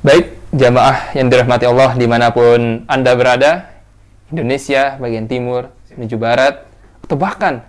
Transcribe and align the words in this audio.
Baik, 0.00 0.32
jamaah 0.56 1.12
yang 1.12 1.28
dirahmati 1.28 1.68
Allah 1.68 1.92
di 1.92 2.08
mana 2.08 2.32
pun 2.32 2.88
Anda 2.88 3.12
berada, 3.12 3.68
Indonesia, 4.32 4.96
bagian 4.96 5.28
timur, 5.28 5.68
menuju 5.92 6.16
barat, 6.16 6.64
atau 7.04 7.20
bahkan 7.20 7.60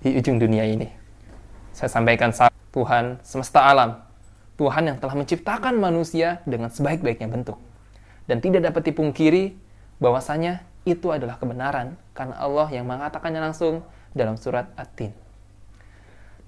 di 0.00 0.16
ujung 0.16 0.40
dunia 0.40 0.64
ini. 0.64 0.88
Saya 1.76 1.92
sampaikan 1.92 2.32
salam 2.32 2.56
Tuhan 2.72 3.20
semesta 3.20 3.68
alam, 3.68 4.00
Tuhan 4.56 4.88
yang 4.88 4.96
telah 4.96 5.12
menciptakan 5.12 5.76
manusia 5.76 6.40
dengan 6.48 6.72
sebaik-baiknya 6.72 7.28
bentuk. 7.28 7.60
Dan 8.24 8.40
tidak 8.40 8.72
dapat 8.72 8.88
dipungkiri 8.88 9.52
bahwasanya 10.00 10.64
itu 10.88 11.12
adalah 11.12 11.36
kebenaran 11.36 12.00
karena 12.16 12.40
Allah 12.40 12.72
yang 12.72 12.88
mengatakannya 12.88 13.44
langsung 13.44 13.84
dalam 14.16 14.40
surat 14.40 14.72
At-Tin. 14.72 15.12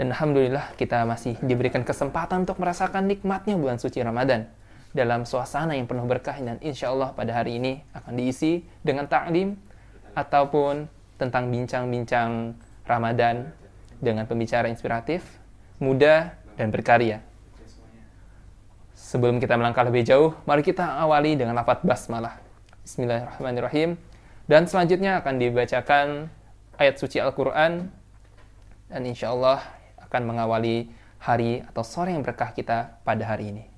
Dan 0.00 0.16
Alhamdulillah 0.16 0.72
kita 0.80 1.04
masih 1.04 1.36
diberikan 1.44 1.84
kesempatan 1.84 2.48
untuk 2.48 2.56
merasakan 2.56 3.04
nikmatnya 3.04 3.60
bulan 3.60 3.76
suci 3.76 4.00
Ramadan 4.00 4.48
dalam 4.90 5.22
suasana 5.22 5.78
yang 5.78 5.86
penuh 5.86 6.02
berkah 6.06 6.34
dan 6.42 6.58
insya 6.58 6.90
Allah 6.90 7.14
pada 7.14 7.30
hari 7.30 7.62
ini 7.62 7.78
akan 7.94 8.12
diisi 8.18 8.66
dengan 8.82 9.06
taklim 9.06 9.54
ataupun 10.18 10.90
tentang 11.14 11.46
bincang-bincang 11.52 12.58
Ramadan 12.88 13.54
dengan 14.02 14.26
pembicara 14.26 14.66
inspiratif, 14.66 15.22
muda, 15.78 16.34
dan 16.58 16.74
berkarya. 16.74 17.22
Sebelum 18.96 19.38
kita 19.38 19.54
melangkah 19.54 19.86
lebih 19.86 20.02
jauh, 20.02 20.34
mari 20.42 20.66
kita 20.66 20.98
awali 20.98 21.38
dengan 21.38 21.54
lafaz 21.54 21.82
basmalah. 21.86 22.42
Bismillahirrahmanirrahim. 22.82 23.94
Dan 24.50 24.66
selanjutnya 24.66 25.22
akan 25.22 25.38
dibacakan 25.38 26.26
ayat 26.74 26.98
suci 26.98 27.22
Al-Quran 27.22 27.86
dan 28.90 29.02
insya 29.06 29.30
Allah 29.30 29.62
akan 30.02 30.22
mengawali 30.26 30.90
hari 31.22 31.62
atau 31.62 31.86
sore 31.86 32.10
yang 32.10 32.26
berkah 32.26 32.50
kita 32.50 32.98
pada 33.06 33.30
hari 33.30 33.54
ini. 33.54 33.69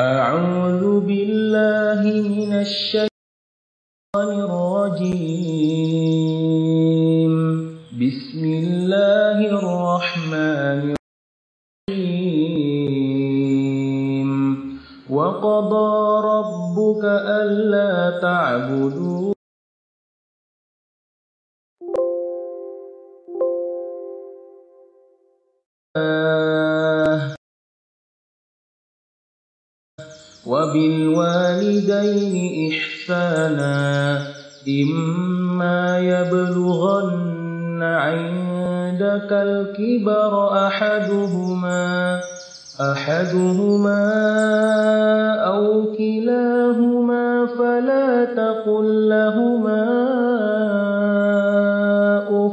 أعوذ 0.00 1.00
بالله 1.00 2.02
من 2.28 2.52
الشيطان 2.52 3.08
الرجيم. 4.44 5.32
بسم 7.96 8.42
الله 8.44 9.38
الرحمن 9.56 10.94
الرحيم. 11.88 12.28
وقضى 15.10 15.92
ربك 16.28 17.04
ألا 17.40 18.20
تعبدوا 18.20 19.35
وبالوالدين 30.46 32.34
إحسانا 32.70 34.18
إما 34.68 35.98
يبلغن 35.98 37.82
عندك 37.82 39.32
الكبر 39.32 40.66
أحدهما 40.66 42.20
أحدهما 42.80 44.04
أو 45.46 45.84
كلاهما 45.98 47.46
فلا 47.58 48.24
تقل 48.24 49.08
لهما 49.08 49.82
أف 52.30 52.52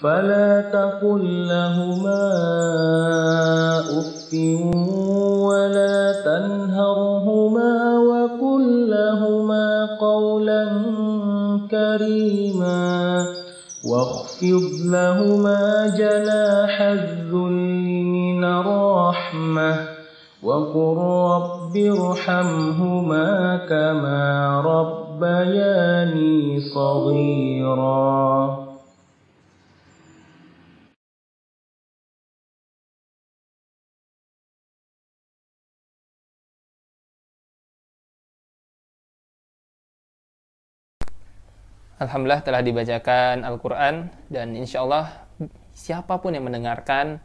فلا 0.00 0.60
تقل 0.72 1.48
لهما 1.48 2.24
أف 3.98 4.34
كريما 11.98 13.26
واخفض 13.84 14.62
لهما 14.90 15.94
جناح 15.98 16.82
الذل 16.82 18.04
من 18.04 18.44
الرحمة 18.44 19.76
وقل 20.42 20.96
رب 21.34 21.76
ارحمهما 21.76 23.56
كما 23.68 24.60
ربياني 24.60 26.60
صغيرا 26.74 28.57
Alhamdulillah 41.98 42.46
telah 42.46 42.62
dibacakan 42.62 43.42
Al-Quran 43.42 44.06
dan 44.30 44.54
insya 44.54 44.86
Allah 44.86 45.26
siapa 45.74 46.22
pun 46.22 46.30
yang 46.30 46.46
mendengarkan, 46.46 47.18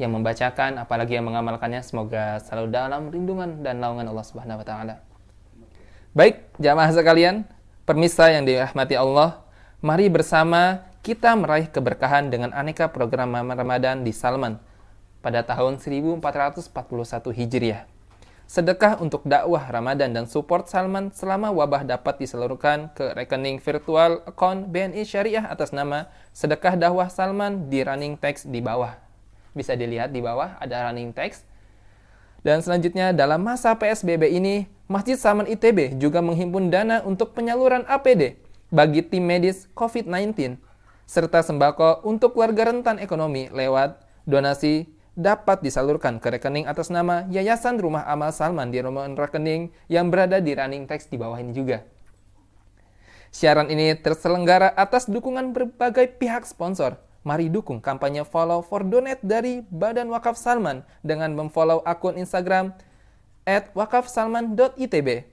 yang 0.00 0.16
membacakan, 0.16 0.80
apalagi 0.80 1.20
yang 1.20 1.28
mengamalkannya, 1.28 1.84
semoga 1.84 2.40
selalu 2.40 2.72
dalam 2.72 3.12
lindungan 3.12 3.60
dan 3.60 3.80
naungan 3.80 4.08
Allah 4.08 4.24
Subhanahu 4.24 4.64
Wa 4.64 4.66
Taala. 4.66 4.94
Baik, 6.16 6.48
jamaah 6.56 6.88
sekalian, 6.88 7.44
permisa 7.84 8.32
yang 8.32 8.48
dirahmati 8.48 8.96
Allah, 8.96 9.44
mari 9.84 10.08
bersama 10.08 10.88
kita 11.04 11.36
meraih 11.36 11.68
keberkahan 11.68 12.32
dengan 12.32 12.56
aneka 12.56 12.88
program 12.88 13.36
Ramadan 13.36 14.08
di 14.08 14.12
Salman 14.16 14.56
pada 15.20 15.44
tahun 15.44 15.76
1441 15.76 16.24
Hijriah. 17.36 17.95
Sedekah 18.46 19.02
untuk 19.02 19.26
dakwah 19.26 19.66
Ramadan 19.66 20.14
dan 20.14 20.30
support 20.30 20.70
Salman 20.70 21.10
selama 21.10 21.50
wabah 21.50 21.82
dapat 21.82 22.22
diseluruhkan 22.22 22.94
ke 22.94 23.10
rekening 23.18 23.58
virtual 23.58 24.22
account 24.22 24.70
BNI 24.70 25.02
Syariah 25.02 25.50
atas 25.50 25.74
nama 25.74 26.06
Sedekah 26.30 26.78
Dakwah 26.78 27.10
Salman 27.10 27.66
di 27.66 27.82
running 27.82 28.14
text 28.14 28.46
di 28.46 28.62
bawah. 28.62 28.94
Bisa 29.50 29.74
dilihat 29.74 30.14
di 30.14 30.22
bawah 30.22 30.54
ada 30.62 30.86
running 30.86 31.10
text. 31.10 31.42
Dan 32.46 32.62
selanjutnya 32.62 33.10
dalam 33.10 33.42
masa 33.42 33.74
PSBB 33.74 34.30
ini, 34.30 34.70
Masjid 34.86 35.18
Salman 35.18 35.50
ITB 35.50 35.98
juga 35.98 36.22
menghimpun 36.22 36.70
dana 36.70 37.02
untuk 37.02 37.34
penyaluran 37.34 37.82
APD 37.90 38.38
bagi 38.70 39.02
tim 39.02 39.26
medis 39.26 39.66
COVID-19 39.74 40.54
serta 41.02 41.42
sembako 41.42 42.06
untuk 42.06 42.38
warga 42.38 42.70
rentan 42.70 43.02
ekonomi 43.02 43.50
lewat 43.50 44.06
donasi 44.22 44.86
dapat 45.16 45.64
disalurkan 45.64 46.20
ke 46.20 46.28
rekening 46.28 46.68
atas 46.68 46.92
nama 46.92 47.24
Yayasan 47.32 47.80
Rumah 47.80 48.04
Amal 48.04 48.36
Salman 48.36 48.68
di 48.68 48.84
nomor 48.84 49.08
rekening 49.08 49.72
yang 49.88 50.12
berada 50.12 50.38
di 50.44 50.52
running 50.52 50.84
text 50.84 51.08
di 51.08 51.16
bawah 51.16 51.40
ini 51.40 51.56
juga. 51.56 51.82
Siaran 53.32 53.72
ini 53.72 53.96
terselenggara 53.96 54.76
atas 54.76 55.08
dukungan 55.08 55.56
berbagai 55.56 56.20
pihak 56.20 56.44
sponsor. 56.44 57.00
Mari 57.26 57.50
dukung 57.50 57.82
kampanye 57.82 58.22
follow 58.22 58.62
for 58.62 58.86
donate 58.86 59.18
dari 59.24 59.64
Badan 59.66 60.06
Wakaf 60.14 60.38
Salman 60.38 60.86
dengan 61.02 61.34
memfollow 61.34 61.82
akun 61.82 62.14
Instagram 62.14 62.70
at 63.42 63.72
wakafsalman.itb. 63.74 65.26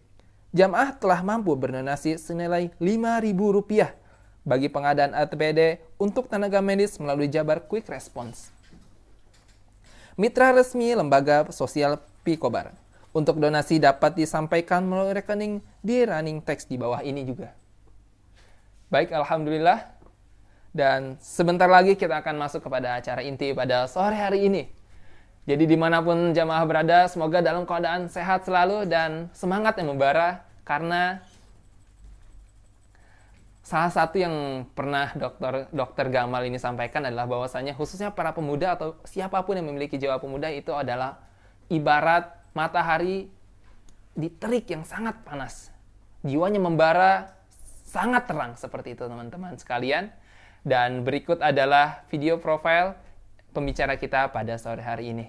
Jamaah 0.58 0.98
telah 0.98 1.22
mampu 1.22 1.54
berdonasi 1.54 2.18
senilai 2.18 2.74
Rp5.000 2.82 3.94
bagi 4.42 4.68
pengadaan 4.74 5.14
APD 5.14 5.86
untuk 6.02 6.28
tenaga 6.32 6.66
medis 6.66 6.98
melalui 6.98 7.30
Jabar 7.30 7.62
Quick 7.62 7.86
Response 7.90 8.63
mitra 10.16 10.54
resmi 10.54 10.94
lembaga 10.94 11.50
sosial 11.50 12.02
Pikobar. 12.22 12.74
Untuk 13.14 13.38
donasi 13.38 13.78
dapat 13.78 14.18
disampaikan 14.18 14.82
melalui 14.90 15.22
rekening 15.22 15.62
di 15.86 16.02
running 16.02 16.42
text 16.42 16.66
di 16.66 16.82
bawah 16.82 17.06
ini 17.06 17.22
juga. 17.22 17.54
Baik, 18.90 19.14
Alhamdulillah. 19.14 19.86
Dan 20.74 21.22
sebentar 21.22 21.70
lagi 21.70 21.94
kita 21.94 22.26
akan 22.26 22.42
masuk 22.42 22.66
kepada 22.66 22.98
acara 22.98 23.22
inti 23.22 23.54
pada 23.54 23.86
sore 23.86 24.18
hari 24.18 24.50
ini. 24.50 24.66
Jadi 25.46 25.70
di 25.70 25.78
mana 25.78 26.02
pun 26.02 26.34
jamaah 26.34 26.66
berada, 26.66 27.06
semoga 27.06 27.46
dalam 27.46 27.70
keadaan 27.70 28.10
sehat 28.10 28.50
selalu 28.50 28.90
dan 28.90 29.30
semangat 29.30 29.78
yang 29.78 29.94
membara 29.94 30.42
karena 30.66 31.22
salah 33.64 33.90
satu 33.90 34.20
yang 34.20 34.68
pernah 34.76 35.16
dokter 35.16 35.72
dokter 35.72 36.12
Gamal 36.12 36.44
ini 36.46 36.60
sampaikan 36.60 37.08
adalah 37.08 37.26
bahwasanya 37.26 37.74
khususnya 37.80 38.12
para 38.12 38.36
pemuda 38.36 38.76
atau 38.76 39.00
siapa 39.08 39.40
pun 39.48 39.56
yang 39.56 39.72
memiliki 39.72 39.96
jiwa 39.96 40.20
pemuda 40.20 40.52
itu 40.52 40.76
adalah 40.76 41.24
ibarat 41.72 42.28
matahari 42.52 43.32
di 44.14 44.30
terik 44.30 44.70
yang 44.70 44.84
sangat 44.86 45.18
panas. 45.26 45.74
Jiwanya 46.22 46.62
membara 46.62 47.34
sangat 47.88 48.30
terang 48.30 48.54
seperti 48.56 48.94
itu 48.94 49.08
teman-teman 49.08 49.58
sekalian. 49.58 50.14
Dan 50.64 51.04
berikut 51.04 51.44
adalah 51.44 52.08
video 52.08 52.40
profil 52.40 52.96
pembicara 53.52 54.00
kita 54.00 54.32
pada 54.32 54.56
sore 54.56 54.80
hari 54.80 55.12
ini. 55.12 55.28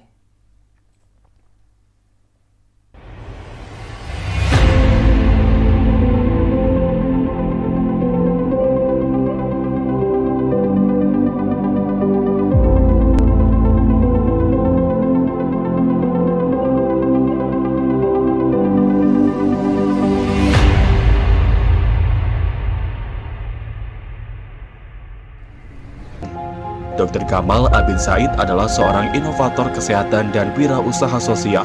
Dr. 27.15 27.31
Gamal 27.31 27.71
Abin 27.71 27.95
Said 27.95 28.27
adalah 28.43 28.67
seorang 28.67 29.15
inovator 29.15 29.71
kesehatan 29.71 30.35
dan 30.35 30.51
wirausaha 30.59 31.15
sosial. 31.23 31.63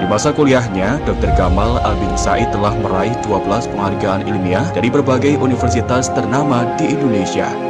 Di 0.00 0.08
masa 0.08 0.32
kuliahnya, 0.32 1.04
Dr. 1.04 1.28
Gamal 1.36 1.76
Abin 1.84 2.16
Said 2.16 2.48
telah 2.48 2.72
meraih 2.80 3.12
12 3.28 3.68
penghargaan 3.68 4.24
ilmiah 4.24 4.64
dari 4.72 4.88
berbagai 4.88 5.36
universitas 5.36 6.08
ternama 6.16 6.64
di 6.80 6.96
Indonesia. 6.96 7.69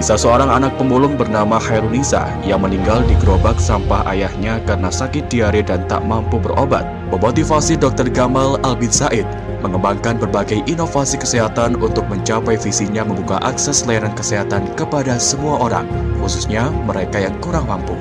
Kisah 0.00 0.16
seorang 0.16 0.48
anak 0.48 0.80
pemulung 0.80 1.20
bernama 1.20 1.60
Hairunisa 1.60 2.24
yang 2.48 2.64
meninggal 2.64 3.04
di 3.04 3.12
gerobak 3.20 3.60
sampah 3.60 4.00
ayahnya 4.08 4.56
karena 4.64 4.88
sakit 4.88 5.28
diare 5.28 5.60
dan 5.60 5.84
tak 5.92 6.00
mampu 6.08 6.40
berobat 6.40 6.88
memotivasi 7.12 7.76
Dr. 7.76 8.08
Gamal 8.08 8.56
Albin 8.64 8.88
Said 8.88 9.28
mengembangkan 9.60 10.16
berbagai 10.16 10.64
inovasi 10.64 11.20
kesehatan 11.20 11.76
untuk 11.76 12.08
mencapai 12.08 12.56
visinya 12.56 13.04
membuka 13.04 13.44
akses 13.44 13.84
layanan 13.84 14.16
kesehatan 14.16 14.72
kepada 14.72 15.20
semua 15.20 15.68
orang, 15.68 15.84
khususnya 16.16 16.72
mereka 16.88 17.20
yang 17.20 17.36
kurang 17.44 17.68
mampu. 17.68 17.92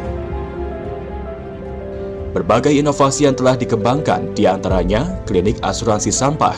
Berbagai 2.31 2.79
inovasi 2.79 3.27
yang 3.27 3.35
telah 3.35 3.59
dikembangkan 3.59 4.31
di 4.39 4.47
antaranya 4.47 5.19
klinik 5.27 5.59
asuransi 5.59 6.15
sampah, 6.15 6.55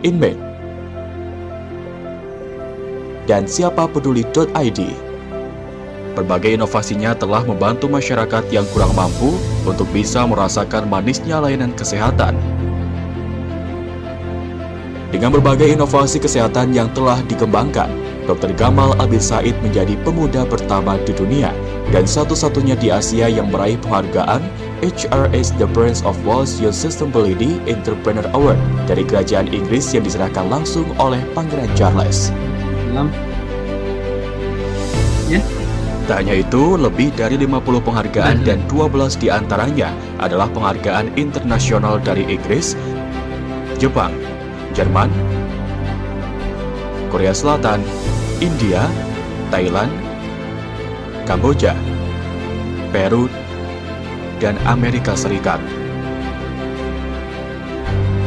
Inmate, 0.00 0.45
dan 3.26 3.44
siapapeduli.id. 3.44 4.80
Berbagai 6.16 6.56
inovasinya 6.56 7.12
telah 7.12 7.44
membantu 7.44 7.92
masyarakat 7.92 8.48
yang 8.48 8.64
kurang 8.72 8.96
mampu 8.96 9.36
untuk 9.68 9.84
bisa 9.92 10.24
merasakan 10.24 10.88
manisnya 10.88 11.36
layanan 11.36 11.76
kesehatan. 11.76 12.32
Dengan 15.12 15.30
berbagai 15.30 15.76
inovasi 15.76 16.16
kesehatan 16.18 16.72
yang 16.72 16.88
telah 16.96 17.20
dikembangkan, 17.28 17.92
Dr. 18.26 18.50
Gamal 18.58 18.98
Abid 18.98 19.22
Said 19.22 19.54
menjadi 19.62 19.94
pemuda 20.02 20.42
pertama 20.42 20.98
di 21.06 21.14
dunia 21.14 21.54
dan 21.94 22.04
satu-satunya 22.04 22.74
di 22.74 22.90
Asia 22.90 23.30
yang 23.30 23.48
meraih 23.54 23.78
penghargaan 23.86 24.42
HRS 24.82 25.54
The 25.56 25.70
Prince 25.70 26.02
of 26.02 26.18
Wales 26.26 26.58
Youth 26.58 26.74
Sustainability 26.74 27.62
Entrepreneur 27.70 28.26
Award 28.34 28.58
dari 28.90 29.06
Kerajaan 29.06 29.48
Inggris 29.48 29.94
yang 29.94 30.02
diserahkan 30.02 30.50
langsung 30.50 30.84
oleh 30.98 31.22
Pangeran 31.32 31.70
Charles. 31.78 32.34
Ya. 35.28 35.42
Tak 36.06 36.22
hanya 36.22 36.38
itu, 36.38 36.78
lebih 36.78 37.10
dari 37.18 37.34
50 37.34 37.82
penghargaan 37.82 38.46
dan 38.46 38.62
12 38.70 39.18
di 39.18 39.26
antaranya 39.26 39.90
adalah 40.22 40.46
penghargaan 40.54 41.10
internasional 41.18 41.98
dari 41.98 42.22
Inggris, 42.30 42.78
Jepang, 43.76 44.14
Jerman, 44.70 45.10
Korea 47.10 47.34
Selatan, 47.34 47.82
India, 48.38 48.86
Thailand, 49.50 49.90
Kamboja, 51.26 51.74
Peru, 52.94 53.26
dan 54.38 54.54
Amerika 54.62 55.18
Serikat. 55.18 55.58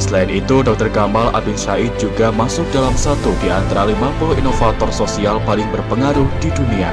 Selain 0.10 0.34
itu, 0.34 0.66
Dr. 0.66 0.90
Gamal 0.90 1.30
Abin 1.38 1.54
Said 1.54 1.94
juga 2.02 2.34
masuk 2.34 2.66
dalam 2.74 2.98
satu 2.98 3.30
di 3.46 3.54
antara 3.54 3.86
50 3.86 4.42
inovator 4.42 4.90
sosial 4.90 5.38
paling 5.46 5.70
berpengaruh 5.70 6.26
di 6.42 6.50
dunia. 6.50 6.90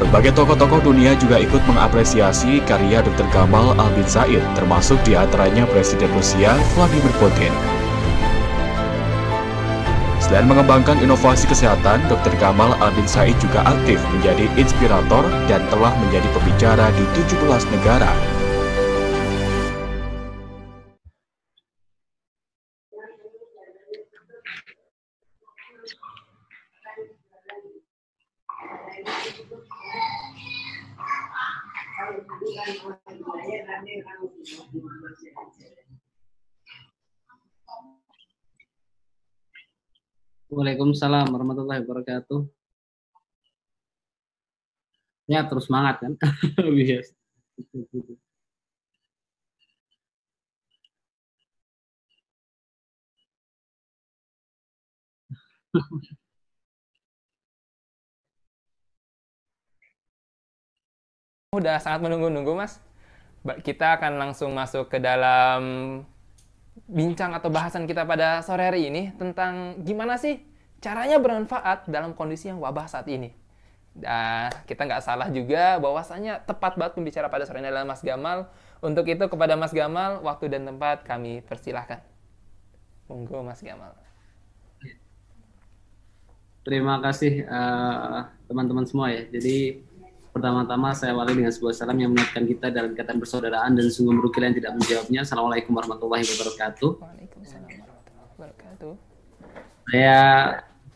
Berbagai 0.00 0.32
tokoh-tokoh 0.32 0.80
dunia 0.80 1.12
juga 1.20 1.36
ikut 1.44 1.60
mengapresiasi 1.68 2.64
karya 2.64 3.04
Dr. 3.04 3.28
Gamal 3.36 3.76
Albin 3.76 4.08
Said, 4.08 4.40
termasuk 4.56 4.96
di 5.04 5.12
antaranya 5.12 5.68
Presiden 5.68 6.08
Rusia 6.16 6.56
Vladimir 6.72 7.12
Putin. 7.20 7.52
Selain 10.24 10.48
mengembangkan 10.48 11.04
inovasi 11.04 11.52
kesehatan, 11.52 12.00
Dr. 12.08 12.32
Gamal 12.40 12.72
Albin 12.80 13.04
Said 13.04 13.36
juga 13.44 13.60
aktif 13.68 14.00
menjadi 14.08 14.48
inspirator 14.56 15.28
dan 15.52 15.60
telah 15.68 15.92
menjadi 16.00 16.32
pembicara 16.32 16.88
di 16.96 17.04
17 17.28 17.60
negara 17.76 18.40
Waalaikumsalam 40.46 41.26
warahmatullahi 41.34 41.82
wabarakatuh. 41.82 42.46
Ya, 45.26 45.42
terus 45.50 45.66
semangat 45.66 46.06
kan? 46.06 46.14
yes. 46.78 47.10
Udah 61.52 61.76
sangat 61.84 62.08
menunggu-nunggu, 62.08 62.56
Mas. 62.56 62.80
Kita 63.60 64.00
akan 64.00 64.16
langsung 64.16 64.56
masuk 64.56 64.88
ke 64.88 64.96
dalam 64.96 65.60
bincang 66.88 67.36
atau 67.36 67.52
bahasan 67.52 67.84
kita 67.84 68.08
pada 68.08 68.40
sore 68.40 68.64
hari 68.64 68.88
ini 68.88 69.12
tentang 69.20 69.76
gimana 69.84 70.16
sih 70.16 70.40
caranya 70.80 71.20
bermanfaat 71.20 71.92
dalam 71.92 72.16
kondisi 72.16 72.48
yang 72.48 72.56
wabah 72.56 72.88
saat 72.88 73.04
ini. 73.12 73.36
Nah, 74.00 74.48
kita 74.64 74.88
nggak 74.88 75.04
salah 75.04 75.28
juga 75.28 75.76
bahwasanya 75.76 76.40
tepat 76.40 76.80
banget 76.80 76.96
pembicara 76.96 77.28
pada 77.28 77.44
sore 77.44 77.60
ini 77.60 77.68
adalah 77.68 77.84
Mas 77.84 78.00
Gamal. 78.00 78.48
Untuk 78.80 79.04
itu 79.04 79.24
kepada 79.28 79.52
Mas 79.52 79.76
Gamal, 79.76 80.24
waktu 80.24 80.48
dan 80.48 80.64
tempat 80.64 81.04
kami 81.04 81.44
persilahkan. 81.44 82.00
Monggo 83.12 83.44
Mas 83.44 83.60
Gamal. 83.60 83.92
Terima 86.64 86.96
kasih 87.04 87.44
eh, 87.44 88.20
teman-teman 88.48 88.86
uh, 88.86 88.88
semua 88.88 89.12
ya. 89.12 89.28
Jadi 89.28 89.91
Pertama-tama 90.32 90.96
saya 90.96 91.12
awali 91.12 91.36
dengan 91.36 91.52
sebuah 91.52 91.76
salam 91.76 91.92
yang 92.00 92.08
mengingatkan 92.16 92.48
kita 92.48 92.72
dalam 92.72 92.96
ikatan 92.96 93.20
persaudaraan 93.20 93.76
dan 93.76 93.92
sungguh 93.92 94.16
merugi 94.16 94.40
yang 94.40 94.56
tidak 94.56 94.72
menjawabnya. 94.80 95.20
Assalamualaikum 95.28 95.76
warahmatullahi 95.76 96.24
wabarakatuh. 96.24 96.88
Waalaikumsalam 97.04 97.68
warahmatullahi 97.68 98.28
wabarakatuh. 98.32 98.92
Saya 99.92 100.20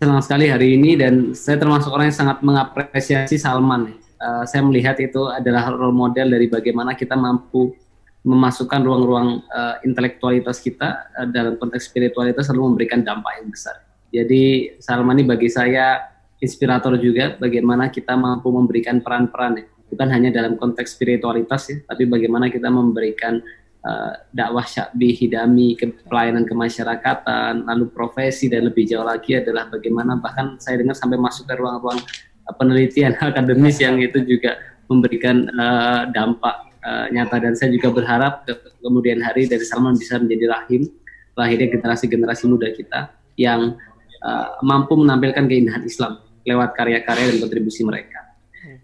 senang 0.01 0.21
sekali 0.25 0.49
hari 0.49 0.81
ini 0.81 0.97
dan 0.97 1.37
saya 1.37 1.61
termasuk 1.61 1.93
orang 1.93 2.09
yang 2.09 2.17
sangat 2.17 2.41
mengapresiasi 2.41 3.37
Salman. 3.37 4.01
Uh, 4.17 4.49
saya 4.49 4.65
melihat 4.65 4.97
itu 5.05 5.29
adalah 5.29 5.69
role 5.69 5.93
model 5.93 6.33
dari 6.33 6.49
bagaimana 6.49 6.97
kita 6.97 7.13
mampu 7.13 7.77
memasukkan 8.25 8.81
ruang-ruang 8.89 9.45
uh, 9.53 9.77
intelektualitas 9.85 10.65
kita 10.65 11.13
uh, 11.13 11.29
dalam 11.29 11.61
konteks 11.61 11.93
spiritualitas 11.93 12.49
lalu 12.49 12.73
memberikan 12.73 13.05
dampak 13.05 13.45
yang 13.45 13.53
besar. 13.53 13.85
Jadi 14.09 14.73
Salman 14.81 15.21
ini 15.21 15.29
bagi 15.29 15.53
saya 15.53 16.16
inspirator 16.41 16.97
juga 17.01 17.37
bagaimana 17.41 17.89
kita 17.89 18.13
mampu 18.17 18.53
memberikan 18.53 19.01
peran-peran 19.01 19.63
ya. 19.63 19.65
bukan 19.87 20.09
hanya 20.11 20.31
dalam 20.35 20.59
konteks 20.59 20.99
spiritualitas 20.99 21.71
ya, 21.71 21.77
tapi 21.87 22.11
bagaimana 22.11 22.51
kita 22.51 22.67
memberikan 22.67 23.39
uh, 23.87 24.13
dakwah 24.35 24.67
syakbi 24.67 25.15
hidami 25.15 25.79
ke 25.79 25.95
pelayanan 26.11 26.43
kemasyarakatan, 26.43 27.65
lalu 27.71 27.87
profesi 27.95 28.51
dan 28.51 28.67
lebih 28.67 28.83
jauh 28.83 29.07
lagi 29.07 29.39
adalah 29.39 29.71
bagaimana 29.71 30.19
bahkan 30.19 30.59
saya 30.59 30.83
dengar 30.83 30.99
sampai 30.99 31.17
masuk 31.23 31.47
ke 31.47 31.55
ruang-ruang 31.55 32.03
uh, 32.51 32.55
penelitian 32.59 33.15
akademis 33.23 33.79
yang 33.79 33.97
itu 34.03 34.21
juga 34.27 34.59
memberikan 34.91 35.47
uh, 35.55 36.11
dampak 36.11 36.67
uh, 36.83 37.07
nyata 37.15 37.43
dan 37.43 37.55
saya 37.55 37.71
juga 37.75 37.95
berharap 37.95 38.43
ke 38.47 38.55
kemudian 38.83 39.23
hari 39.23 39.47
dari 39.47 39.63
Salman 39.63 39.95
bisa 39.95 40.19
menjadi 40.19 40.51
rahim 40.51 40.91
lahirnya 41.39 41.69
generasi-generasi 41.79 42.45
muda 42.49 42.71
kita 42.75 43.13
yang 43.37 43.77
uh, 44.25 44.49
mampu 44.65 44.95
menampilkan 44.97 45.45
keindahan 45.47 45.85
Islam 45.85 46.26
lewat 46.47 46.79
karya-karya 46.79 47.35
dan 47.35 47.39
kontribusi 47.43 47.83
mereka. 47.83 48.27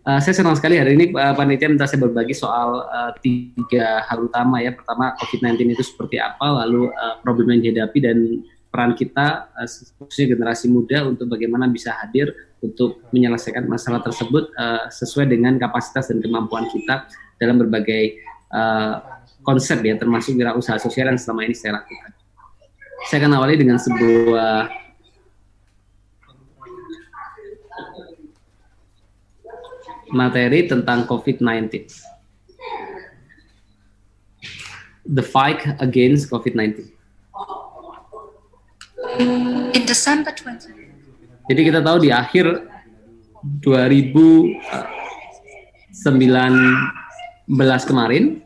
Uh, 0.03 0.19
saya 0.19 0.35
senang 0.35 0.59
sekali 0.59 0.83
hari 0.83 0.99
ini 0.99 1.15
uh, 1.15 1.31
panitia 1.39 1.71
minta 1.71 1.87
saya 1.87 2.03
berbagi 2.03 2.35
soal 2.35 2.83
uh, 2.91 3.15
tiga 3.23 4.03
hal 4.11 4.27
utama 4.27 4.59
ya. 4.59 4.75
Pertama 4.75 5.15
COVID-19 5.23 5.79
itu 5.79 5.85
seperti 5.87 6.19
apa, 6.19 6.67
lalu 6.67 6.91
uh, 6.91 7.23
problem 7.23 7.55
yang 7.55 7.71
dihadapi 7.71 7.99
dan 8.03 8.19
peran 8.73 8.99
kita 8.99 9.53
uh, 9.55 9.69
khususnya 10.03 10.35
generasi 10.35 10.67
muda 10.67 11.07
untuk 11.07 11.31
bagaimana 11.31 11.71
bisa 11.71 11.95
hadir 12.03 12.35
untuk 12.59 13.05
menyelesaikan 13.15 13.63
masalah 13.71 14.03
tersebut 14.03 14.51
uh, 14.59 14.91
sesuai 14.91 15.31
dengan 15.31 15.55
kapasitas 15.61 16.11
dan 16.11 16.19
kemampuan 16.19 16.67
kita 16.73 17.07
dalam 17.39 17.63
berbagai 17.63 18.19
uh, 18.51 19.03
konsep 19.47 19.83
ya 19.87 19.95
termasuk 19.99 20.35
wirausaha 20.35 20.83
sosial 20.83 21.15
yang 21.15 21.19
selama 21.21 21.47
ini 21.47 21.55
saya 21.55 21.79
lakukan. 21.79 22.11
Saya 23.07 23.27
akan 23.27 23.33
awali 23.39 23.55
dengan 23.59 23.79
sebuah 23.83 24.82
materi 30.13 30.69
tentang 30.69 31.09
COVID-19. 31.09 32.13
the 35.07 35.23
fight 35.23 35.61
against 35.83 36.31
COVID-19? 36.31 36.89
In 39.75 39.83
December 39.85 40.31
20. 40.31 41.51
Jadi 41.51 41.61
kita 41.67 41.83
tahu 41.83 42.07
di 42.07 42.15
akhir 42.15 42.71
2019 43.67 44.63
kemarin 47.91 48.39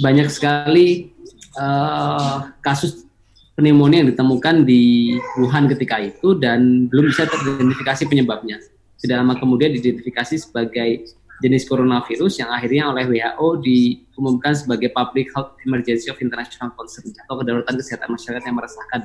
banyak 0.00 0.28
sekali 0.32 1.12
uh, 1.60 2.50
kasus 2.64 3.04
pneumonia 3.56 4.04
yang 4.04 4.10
ditemukan 4.12 4.64
di 4.64 5.16
Wuhan 5.40 5.68
ketika 5.68 6.00
itu 6.00 6.36
dan 6.40 6.88
belum 6.88 7.12
bisa 7.12 7.28
teridentifikasi 7.28 8.08
penyebabnya. 8.08 8.60
Tidak 8.96 9.16
lama 9.16 9.36
kemudian 9.36 9.76
diidentifikasi 9.76 10.34
sebagai 10.40 11.04
jenis 11.44 11.68
coronavirus 11.68 12.40
yang 12.40 12.48
akhirnya 12.48 12.88
oleh 12.88 13.04
WHO 13.12 13.48
diumumkan 13.60 14.56
sebagai 14.56 14.88
Public 14.92 15.28
Health 15.36 15.52
Emergency 15.68 16.08
of 16.08 16.16
International 16.20 16.72
Concern 16.72 17.12
atau 17.12 17.34
kedaruratan 17.40 17.76
kesehatan 17.76 18.08
masyarakat 18.08 18.44
yang 18.44 18.56
meresahkan 18.56 19.00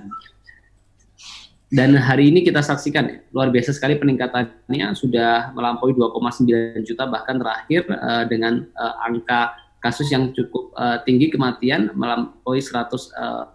Dan 1.71 1.95
hari 1.95 2.27
ini 2.27 2.43
kita 2.43 2.59
saksikan 2.59 3.03
ya, 3.07 3.17
luar 3.31 3.47
biasa 3.47 3.71
sekali 3.71 3.95
peningkatannya 3.95 4.91
sudah 4.91 5.55
melampaui 5.55 5.95
2,9 5.95 6.83
juta 6.83 7.07
bahkan 7.07 7.39
terakhir 7.39 7.87
uh, 7.87 8.27
dengan 8.27 8.67
uh, 8.75 9.07
angka 9.07 9.55
kasus 9.79 10.11
yang 10.11 10.35
cukup 10.35 10.75
uh, 10.75 10.99
tinggi 11.07 11.31
kematian 11.31 11.95
melampaui 11.95 12.59
100 12.59 12.91
uh, 12.91 13.47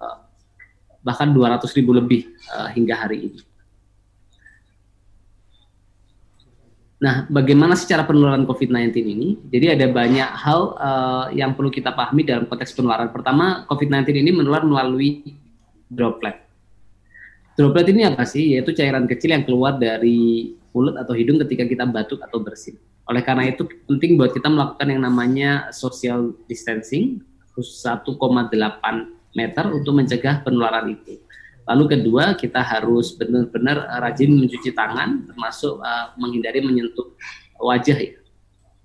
bahkan 1.04 1.28
200 1.30 1.60
ribu 1.76 1.92
lebih 1.92 2.32
uh, 2.56 2.72
hingga 2.72 2.96
hari 2.96 3.30
ini. 3.30 3.40
Nah, 6.96 7.28
bagaimana 7.28 7.76
secara 7.76 8.08
penularan 8.08 8.48
COVID-19 8.48 8.96
ini? 9.04 9.28
Jadi 9.52 9.66
ada 9.68 9.84
banyak 9.92 10.30
hal 10.32 10.60
uh, 10.80 11.26
yang 11.28 11.52
perlu 11.52 11.68
kita 11.68 11.92
pahami 11.92 12.24
dalam 12.24 12.48
konteks 12.48 12.72
penularan. 12.72 13.12
Pertama, 13.12 13.68
COVID-19 13.68 14.24
ini 14.24 14.32
menular 14.32 14.64
melalui 14.64 15.36
droplet. 15.92 16.40
Droplet 17.52 17.92
ini 17.92 18.08
apa 18.08 18.24
sih? 18.24 18.56
Yaitu 18.56 18.72
cairan 18.72 19.04
kecil 19.04 19.36
yang 19.36 19.44
keluar 19.44 19.76
dari 19.76 20.56
mulut 20.72 20.96
atau 20.96 21.12
hidung 21.12 21.36
ketika 21.44 21.68
kita 21.68 21.84
batuk 21.84 22.20
atau 22.24 22.40
bersin. 22.40 22.80
Oleh 23.08 23.20
karena 23.20 23.44
itu 23.48 23.68
penting 23.84 24.16
buat 24.16 24.32
kita 24.32 24.48
melakukan 24.48 24.88
yang 24.88 25.04
namanya 25.04 25.68
social 25.76 26.32
distancing 26.48 27.20
1,8 27.56 28.08
meter 29.36 29.64
untuk 29.72 29.92
mencegah 29.96 30.40
penularan 30.44 30.96
itu. 30.96 31.20
Lalu 31.66 31.98
kedua, 31.98 32.38
kita 32.38 32.62
harus 32.62 33.18
benar-benar 33.18 33.90
eh, 33.90 33.98
rajin 33.98 34.30
mencuci 34.38 34.70
tangan, 34.70 35.26
termasuk 35.26 35.82
uh, 35.82 36.14
menghindari 36.14 36.62
menyentuh 36.62 37.10
wajah 37.58 37.98
ya, 37.98 38.14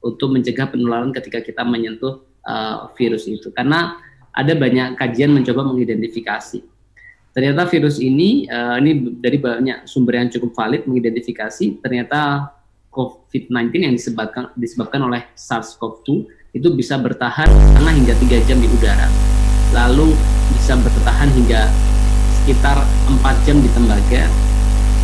untuk 0.01 0.33
mencegah 0.33 0.65
penularan 0.65 1.13
ketika 1.13 1.45
kita 1.45 1.61
menyentuh 1.61 2.25
uh, 2.41 2.89
virus 2.97 3.29
itu. 3.29 3.53
Karena 3.53 4.01
ada 4.33 4.53
banyak 4.57 4.97
kajian 4.97 5.29
mencoba 5.29 5.61
mengidentifikasi. 5.69 6.65
Ternyata 7.31 7.69
virus 7.69 8.01
ini, 8.01 8.49
uh, 8.49 8.81
ini 8.81 9.13
dari 9.21 9.37
banyak 9.37 9.85
sumber 9.85 10.17
yang 10.17 10.33
cukup 10.33 10.57
valid 10.57 10.89
mengidentifikasi, 10.89 11.85
ternyata 11.85 12.49
COVID-19 12.91 13.71
yang 13.77 13.93
disebabkan, 13.95 14.51
disebabkan 14.57 15.05
oleh 15.05 15.21
SARS-CoV-2 15.37 16.09
itu 16.51 16.67
bisa 16.75 16.99
bertahan 16.99 17.47
setengah 17.47 17.93
hingga 17.95 18.13
tiga 18.19 18.37
jam 18.43 18.59
di 18.59 18.67
udara, 18.67 19.07
lalu 19.71 20.11
bisa 20.51 20.75
bertahan 20.75 21.31
hingga 21.31 21.71
sekitar 22.41 22.81
4 23.05 23.45
jam 23.45 23.57
di 23.61 23.69
tembaga, 23.69 24.25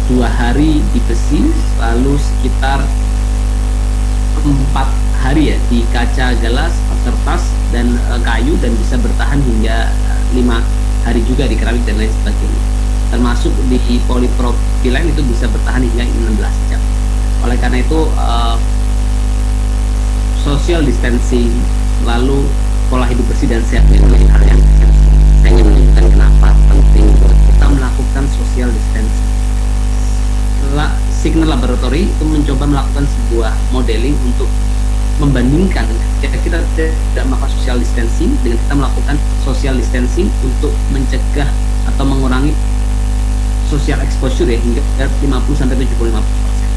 dua 0.10 0.26
hari 0.26 0.82
di 0.96 1.00
besi, 1.06 1.54
lalu 1.78 2.18
sekitar 2.18 2.82
empat 4.42 4.90
hari 5.22 5.54
ya 5.54 5.58
di 5.68 5.84
kaca 5.94 6.34
gelas, 6.40 6.74
kertas 7.04 7.44
dan 7.76 7.94
e, 7.94 8.14
kayu 8.24 8.56
dan 8.64 8.72
bisa 8.80 8.96
bertahan 8.98 9.40
hingga 9.44 9.92
lima 10.32 10.64
hari 11.04 11.20
juga 11.28 11.48
di 11.48 11.56
keramik 11.56 11.84
dan 11.84 12.00
lain 12.00 12.12
sebagainya. 12.24 12.62
Termasuk 13.12 13.54
di 13.72 13.80
polipropilen 14.08 15.08
itu 15.12 15.22
bisa 15.24 15.48
bertahan 15.48 15.84
hingga 15.84 16.04
16 16.04 16.72
jam. 16.72 16.82
Oleh 17.48 17.56
karena 17.56 17.80
itu 17.80 18.00
uh, 18.20 18.60
social 20.44 20.84
distancing 20.84 21.54
lalu 22.04 22.44
pola 22.92 23.08
hidup 23.08 23.24
bersih 23.32 23.48
dan 23.48 23.64
sehat 23.64 23.88
menjadi 23.88 24.28
hal 24.32 24.42
yang 24.48 24.62
saya 25.44 25.52
ingin 25.56 25.66
menunjukkan 25.72 26.06
kenapa 26.12 26.57
melakukan 28.18 28.34
social 28.34 28.70
distancing. 28.74 29.30
La, 30.74 30.90
Signal 31.14 31.54
Laboratory 31.54 32.10
itu 32.10 32.26
mencoba 32.26 32.66
melakukan 32.66 33.06
sebuah 33.06 33.54
modeling 33.70 34.18
untuk 34.26 34.50
membandingkan 35.22 35.86
jika 36.18 36.38
kita 36.42 36.58
tidak 36.74 37.26
melakukan 37.30 37.54
social 37.62 37.78
distancing 37.78 38.34
dengan 38.42 38.58
kita 38.58 38.74
melakukan 38.74 39.16
social 39.46 39.76
distancing 39.78 40.30
untuk 40.42 40.74
mencegah 40.90 41.50
atau 41.94 42.04
mengurangi 42.10 42.54
social 43.70 44.02
exposure 44.02 44.50
ya 44.50 44.58
hingga 44.58 44.82
50 45.22 45.54
sampai 45.54 45.78
75 45.78 46.18
persen. 46.18 46.70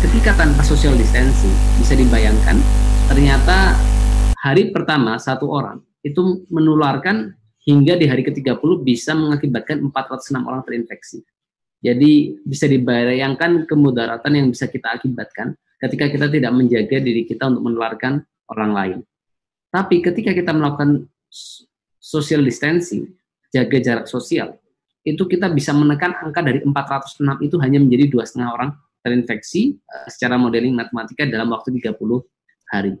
Ketika 0.00 0.30
tanpa 0.40 0.64
social 0.64 0.96
distancing 0.96 1.52
bisa 1.76 1.92
dibayangkan 1.92 2.56
ternyata 3.12 3.76
hari 4.40 4.72
pertama 4.72 5.20
satu 5.20 5.44
orang 5.52 5.84
itu 6.00 6.44
menularkan 6.48 7.36
hingga 7.64 7.96
di 7.96 8.06
hari 8.08 8.22
ke-30 8.24 8.70
bisa 8.84 9.16
mengakibatkan 9.16 9.80
406 9.88 10.48
orang 10.48 10.62
terinfeksi. 10.64 11.24
Jadi 11.84 12.40
bisa 12.44 12.64
dibayangkan 12.64 13.68
kemudaratan 13.68 14.32
yang 14.40 14.46
bisa 14.48 14.68
kita 14.68 14.96
akibatkan 14.96 15.52
ketika 15.84 16.08
kita 16.08 16.26
tidak 16.32 16.52
menjaga 16.56 16.96
diri 16.96 17.28
kita 17.28 17.44
untuk 17.48 17.68
menularkan 17.68 18.24
orang 18.48 18.70
lain. 18.72 18.98
Tapi 19.68 20.00
ketika 20.00 20.32
kita 20.32 20.56
melakukan 20.56 21.04
social 22.00 22.40
distancing, 22.40 23.12
jaga 23.52 23.78
jarak 23.80 24.06
sosial, 24.08 24.56
itu 25.04 25.20
kita 25.28 25.52
bisa 25.52 25.76
menekan 25.76 26.16
angka 26.16 26.40
dari 26.40 26.64
406 26.64 27.44
itu 27.44 27.56
hanya 27.60 27.78
menjadi 27.82 28.04
dua 28.08 28.24
setengah 28.24 28.50
orang 28.56 28.70
terinfeksi 29.04 29.76
uh, 29.84 30.08
secara 30.08 30.40
modeling 30.40 30.72
matematika 30.72 31.28
dalam 31.28 31.52
waktu 31.52 31.76
30 31.76 31.92
hari. 32.72 32.96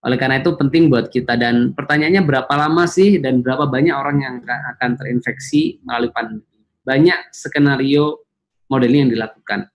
Oleh 0.00 0.16
karena 0.16 0.40
itu 0.40 0.56
penting 0.56 0.88
buat 0.88 1.12
kita 1.12 1.36
dan 1.36 1.76
pertanyaannya 1.76 2.24
berapa 2.24 2.52
lama 2.56 2.88
sih 2.88 3.20
dan 3.20 3.44
berapa 3.44 3.68
banyak 3.68 3.92
orang 3.92 4.16
yang 4.24 4.34
akan 4.48 4.96
terinfeksi 4.96 5.76
melalui 5.84 6.08
pandemi. 6.08 6.44
Banyak 6.80 7.28
skenario 7.36 8.24
modeling 8.72 9.08
yang 9.08 9.12
dilakukan. 9.12 9.68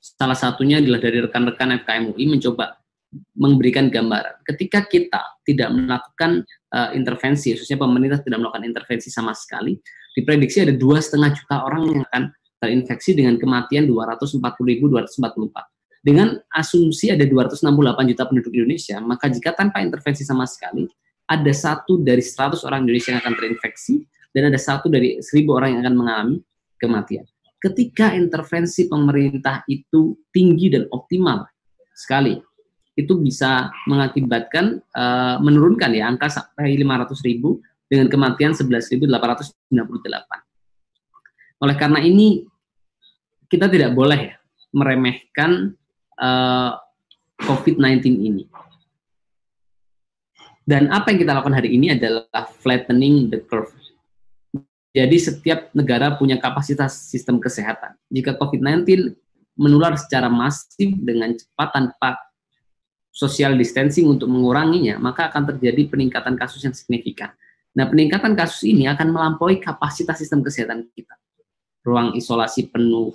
Salah 0.00 0.36
satunya 0.36 0.80
adalah 0.80 1.00
dari 1.00 1.20
rekan-rekan 1.20 1.76
FKM 1.84 2.16
UI 2.16 2.24
mencoba 2.32 2.80
memberikan 3.36 3.92
gambaran. 3.92 4.42
Ketika 4.48 4.88
kita 4.88 5.22
tidak 5.44 5.68
melakukan 5.70 6.42
uh, 6.72 6.90
intervensi, 6.96 7.52
khususnya 7.52 7.76
pemerintah 7.76 8.24
tidak 8.24 8.40
melakukan 8.40 8.64
intervensi 8.64 9.12
sama 9.12 9.36
sekali, 9.36 9.76
diprediksi 10.16 10.64
ada 10.64 10.72
dua 10.72 11.04
setengah 11.04 11.30
juta 11.36 11.62
orang 11.68 11.82
yang 11.92 12.00
akan 12.08 12.32
terinfeksi 12.64 13.12
dengan 13.12 13.36
kematian 13.36 13.84
240.244 13.86 15.73
dengan 16.04 16.36
asumsi 16.52 17.08
ada 17.08 17.24
268 17.24 17.64
juta 18.12 18.22
penduduk 18.28 18.52
Indonesia, 18.52 19.00
maka 19.00 19.32
jika 19.32 19.56
tanpa 19.56 19.80
intervensi 19.80 20.20
sama 20.20 20.44
sekali, 20.44 20.84
ada 21.24 21.48
satu 21.48 21.96
dari 21.96 22.20
100 22.20 22.60
orang 22.68 22.84
Indonesia 22.84 23.16
yang 23.16 23.24
akan 23.24 23.32
terinfeksi, 23.40 24.04
dan 24.36 24.52
ada 24.52 24.60
satu 24.60 24.92
dari 24.92 25.24
1000 25.24 25.48
orang 25.48 25.72
yang 25.72 25.80
akan 25.88 25.96
mengalami 25.96 26.36
kematian. 26.76 27.24
Ketika 27.56 28.12
intervensi 28.12 28.84
pemerintah 28.84 29.64
itu 29.64 30.12
tinggi 30.28 30.68
dan 30.68 30.84
optimal 30.92 31.48
sekali, 31.96 32.36
itu 33.00 33.16
bisa 33.16 33.72
mengakibatkan 33.88 34.84
uh, 34.92 35.40
menurunkan 35.40 35.88
ya 35.96 36.04
angka 36.04 36.28
sampai 36.28 36.76
500 36.76 37.16
ribu 37.24 37.64
dengan 37.88 38.12
kematian 38.12 38.52
11.898. 38.52 39.08
Oleh 41.64 41.76
karena 41.80 42.04
ini 42.04 42.44
kita 43.48 43.72
tidak 43.72 43.96
boleh 43.96 44.36
meremehkan 44.76 45.72
uh, 46.18 46.78
COVID-19 47.42 48.04
ini. 48.20 48.44
Dan 50.64 50.88
apa 50.88 51.12
yang 51.12 51.20
kita 51.20 51.36
lakukan 51.36 51.60
hari 51.60 51.76
ini 51.76 51.92
adalah 51.92 52.48
flattening 52.64 53.28
the 53.28 53.40
curve. 53.44 53.72
Jadi 54.94 55.16
setiap 55.18 55.74
negara 55.74 56.14
punya 56.14 56.40
kapasitas 56.40 56.94
sistem 57.10 57.42
kesehatan. 57.42 57.98
Jika 58.08 58.38
COVID-19 58.38 59.12
menular 59.58 59.98
secara 59.98 60.30
masif 60.30 60.94
dengan 61.02 61.34
cepat 61.34 61.68
tanpa 61.74 62.16
social 63.14 63.54
distancing 63.54 64.10
untuk 64.10 64.26
menguranginya, 64.26 64.98
maka 64.98 65.30
akan 65.30 65.54
terjadi 65.54 65.86
peningkatan 65.90 66.34
kasus 66.34 66.62
yang 66.66 66.74
signifikan. 66.74 67.30
Nah, 67.74 67.90
peningkatan 67.90 68.38
kasus 68.38 68.66
ini 68.66 68.86
akan 68.86 69.10
melampaui 69.10 69.58
kapasitas 69.58 70.22
sistem 70.22 70.42
kesehatan 70.46 70.86
kita. 70.94 71.14
Ruang 71.82 72.14
isolasi 72.14 72.70
penuh, 72.70 73.14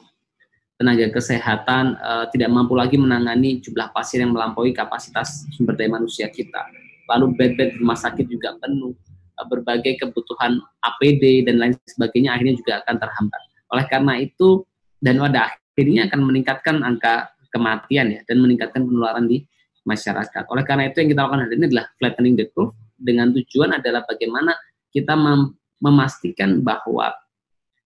tenaga 0.80 1.12
kesehatan 1.12 2.00
uh, 2.00 2.26
tidak 2.32 2.48
mampu 2.56 2.72
lagi 2.72 2.96
menangani 2.96 3.60
jumlah 3.60 3.92
pasien 3.92 4.24
yang 4.24 4.32
melampaui 4.32 4.72
kapasitas 4.72 5.44
sumber 5.52 5.76
daya 5.76 5.92
manusia 5.92 6.32
kita. 6.32 6.64
Lalu 7.12 7.36
bed-bed 7.36 7.84
rumah 7.84 8.00
sakit 8.00 8.24
juga 8.32 8.56
penuh, 8.64 8.96
uh, 9.36 9.46
berbagai 9.52 10.00
kebutuhan 10.00 10.56
APD 10.80 11.44
dan 11.44 11.60
lain 11.60 11.76
sebagainya 11.84 12.32
akhirnya 12.32 12.56
juga 12.56 12.80
akan 12.80 12.96
terhambat. 12.96 13.42
Oleh 13.76 13.86
karena 13.92 14.14
itu 14.24 14.64
dan 15.04 15.20
pada 15.20 15.52
akhirnya 15.52 16.08
akan 16.08 16.20
meningkatkan 16.24 16.76
angka 16.80 17.28
kematian 17.52 18.16
ya 18.16 18.22
dan 18.24 18.40
meningkatkan 18.40 18.88
penularan 18.88 19.28
di 19.28 19.44
masyarakat. 19.84 20.48
Oleh 20.48 20.64
karena 20.64 20.88
itu 20.88 21.04
yang 21.04 21.12
kita 21.12 21.20
lakukan 21.28 21.42
hari 21.44 21.56
ini 21.60 21.66
adalah 21.76 21.86
flattening 22.00 22.36
the 22.40 22.48
curve 22.56 22.72
dengan 22.96 23.36
tujuan 23.36 23.76
adalah 23.76 24.08
bagaimana 24.08 24.56
kita 24.96 25.12
mem 25.20 25.60
memastikan 25.80 26.60
bahwa 26.60 27.16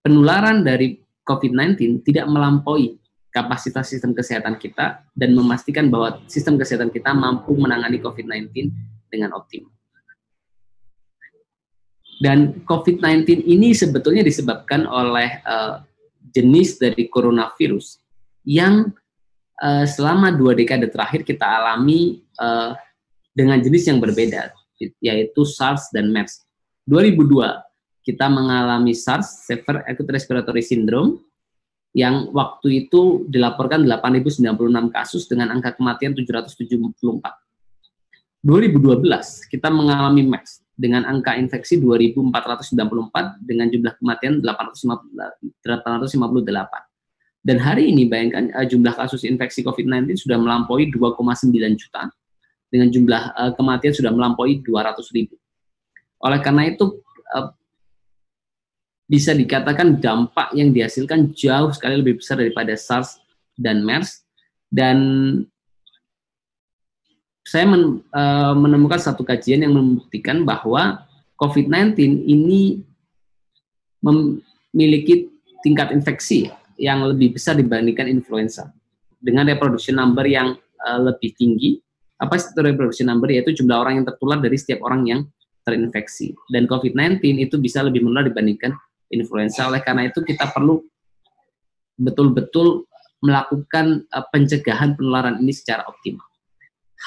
penularan 0.02 0.66
dari 0.66 0.98
COVID-19 1.24 2.04
tidak 2.04 2.28
melampaui 2.28 3.00
kapasitas 3.34 3.90
sistem 3.90 4.14
kesehatan 4.14 4.62
kita 4.62 5.02
dan 5.18 5.34
memastikan 5.34 5.90
bahwa 5.90 6.22
sistem 6.30 6.56
kesehatan 6.56 6.94
kita 6.94 7.12
mampu 7.18 7.58
menangani 7.58 7.98
COVID-19 7.98 8.70
dengan 9.10 9.34
optimal. 9.34 9.74
Dan 12.22 12.62
COVID-19 12.70 13.50
ini 13.50 13.74
sebetulnya 13.74 14.22
disebabkan 14.22 14.86
oleh 14.86 15.42
uh, 15.44 15.82
jenis 16.32 16.78
dari 16.78 17.10
coronavirus 17.10 18.00
yang 18.46 18.94
uh, 19.60 19.84
selama 19.84 20.32
dua 20.32 20.54
dekade 20.54 20.88
terakhir 20.88 21.26
kita 21.26 21.44
alami 21.44 22.22
uh, 22.38 22.78
dengan 23.34 23.58
jenis 23.58 23.90
yang 23.90 23.98
berbeda, 23.98 24.54
yaitu 25.02 25.42
SARS 25.42 25.90
dan 25.90 26.14
MERS. 26.14 26.46
2002 26.86 27.73
kita 28.04 28.28
mengalami 28.28 28.92
SARS, 28.92 29.48
Severe 29.48 29.88
Acute 29.88 30.12
Respiratory 30.12 30.60
Syndrome, 30.60 31.24
yang 31.96 32.30
waktu 32.34 32.86
itu 32.86 33.24
dilaporkan 33.30 33.86
8.096 33.86 34.92
kasus 34.92 35.30
dengan 35.30 35.54
angka 35.56 35.78
kematian 35.78 36.12
774. 36.18 36.84
2012 38.44 39.48
kita 39.48 39.72
mengalami 39.72 40.28
MERS 40.28 40.60
dengan 40.76 41.08
angka 41.08 41.38
infeksi 41.40 41.80
2.494 41.80 43.40
dengan 43.40 43.72
jumlah 43.72 43.94
kematian 44.02 44.44
858. 44.44 45.64
Dan 47.44 47.60
hari 47.60 47.92
ini 47.92 48.08
bayangkan 48.10 48.52
uh, 48.56 48.66
jumlah 48.68 48.96
kasus 48.96 49.24
infeksi 49.28 49.64
COVID-19 49.64 50.16
sudah 50.16 50.40
melampaui 50.40 50.92
2,9 50.92 51.80
juta 51.80 52.10
dengan 52.74 52.88
jumlah 52.90 53.24
uh, 53.38 53.52
kematian 53.54 53.94
sudah 53.94 54.12
melampaui 54.12 54.66
200 54.66 54.98
ribu. 55.14 55.38
Oleh 56.24 56.40
karena 56.40 56.72
itu 56.72 57.04
uh, 57.36 57.52
bisa 59.08 59.36
dikatakan 59.36 60.00
dampak 60.00 60.56
yang 60.56 60.72
dihasilkan 60.72 61.36
jauh 61.36 61.70
sekali 61.76 62.00
lebih 62.00 62.24
besar 62.24 62.40
daripada 62.40 62.74
SARS 62.74 63.20
dan 63.60 63.84
MERS 63.84 64.24
dan 64.72 64.98
saya 67.44 67.68
men, 67.68 68.00
uh, 68.16 68.56
menemukan 68.56 68.98
satu 68.98 69.22
kajian 69.28 69.68
yang 69.68 69.76
membuktikan 69.76 70.48
bahwa 70.48 71.04
COVID-19 71.36 72.00
ini 72.24 72.80
memiliki 74.00 75.28
tingkat 75.60 75.92
infeksi 75.92 76.48
yang 76.80 77.04
lebih 77.04 77.36
besar 77.36 77.60
dibandingkan 77.60 78.08
influenza 78.08 78.72
dengan 79.20 79.48
reproduction 79.48 80.00
number 80.00 80.24
yang 80.24 80.56
uh, 80.88 81.00
lebih 81.04 81.36
tinggi. 81.36 81.84
Apa 82.16 82.40
itu 82.40 82.60
reproduction 82.64 83.12
number? 83.12 83.28
Yaitu 83.28 83.60
jumlah 83.60 83.76
orang 83.76 84.00
yang 84.00 84.06
tertular 84.08 84.40
dari 84.40 84.56
setiap 84.56 84.80
orang 84.88 85.04
yang 85.04 85.22
terinfeksi. 85.68 86.36
Dan 86.48 86.68
COVID-19 86.68 87.20
itu 87.44 87.56
bisa 87.60 87.84
lebih 87.84 88.04
menular 88.04 88.28
dibandingkan 88.28 88.72
influenza. 89.14 89.70
Oleh 89.70 89.80
karena 89.86 90.10
itu 90.10 90.26
kita 90.26 90.50
perlu 90.50 90.82
betul-betul 91.98 92.90
melakukan 93.24 94.04
uh, 94.12 94.26
pencegahan 94.34 94.98
penularan 94.98 95.40
ini 95.40 95.54
secara 95.56 95.88
optimal. 95.88 96.26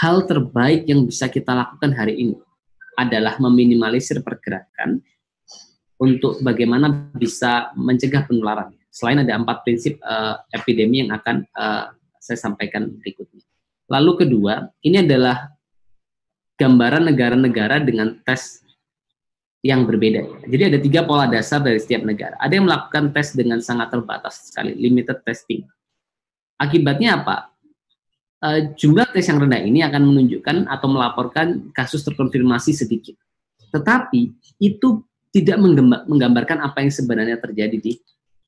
Hal 0.01 0.25
terbaik 0.25 0.89
yang 0.89 1.05
bisa 1.05 1.29
kita 1.29 1.53
lakukan 1.53 1.93
hari 1.93 2.17
ini 2.17 2.37
adalah 2.97 3.37
meminimalisir 3.37 4.25
pergerakan 4.25 5.05
untuk 6.01 6.41
bagaimana 6.41 7.13
bisa 7.17 7.73
mencegah 7.77 8.25
penularan. 8.25 8.73
Selain 8.93 9.21
ada 9.21 9.37
empat 9.37 9.65
prinsip 9.65 10.01
uh, 10.01 10.41
epidemi 10.53 11.05
yang 11.05 11.13
akan 11.13 11.45
uh, 11.53 11.93
saya 12.21 12.41
sampaikan 12.41 12.89
berikutnya. 12.97 13.45
Lalu 13.93 14.25
kedua, 14.25 14.73
ini 14.83 15.05
adalah 15.05 15.53
gambaran 16.57 17.13
negara-negara 17.13 17.85
dengan 17.85 18.17
tes 18.25 18.66
yang 19.65 19.89
berbeda. 19.89 20.47
Jadi 20.47 20.63
ada 20.63 20.79
tiga 20.79 21.01
pola 21.03 21.27
dasar 21.27 21.63
dari 21.65 21.81
setiap 21.81 22.05
negara. 22.05 22.37
Ada 22.39 22.61
yang 22.61 22.67
melakukan 22.69 23.11
tes 23.11 23.33
dengan 23.33 23.59
sangat 23.65 23.91
terbatas 23.91 24.53
sekali, 24.53 24.77
limited 24.77 25.23
testing. 25.25 25.65
Akibatnya 26.61 27.23
apa? 27.23 27.51
Uh, 28.37 28.73
jumlah 28.77 29.09
tes 29.11 29.25
yang 29.27 29.41
rendah 29.41 29.65
ini 29.65 29.81
akan 29.81 30.13
menunjukkan 30.13 30.69
atau 30.69 30.89
melaporkan 30.93 31.73
kasus 31.73 32.05
terkonfirmasi 32.05 32.77
sedikit. 32.77 33.17
Tetapi 33.73 34.33
itu 34.61 35.03
tidak 35.33 35.57
menggambarkan 36.09 36.65
apa 36.65 36.85
yang 36.85 36.93
sebenarnya 36.93 37.37
terjadi 37.41 37.77
di 37.77 37.93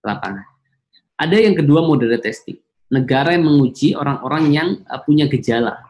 lapangan. 0.04 0.44
Ada 1.18 1.36
yang 1.36 1.58
kedua 1.58 1.82
moderate 1.84 2.24
testing. 2.24 2.56
Negara 2.88 3.36
yang 3.36 3.44
menguji 3.44 3.92
orang-orang 3.92 4.44
yang 4.54 4.68
uh, 4.88 5.00
punya 5.02 5.28
gejala 5.28 5.88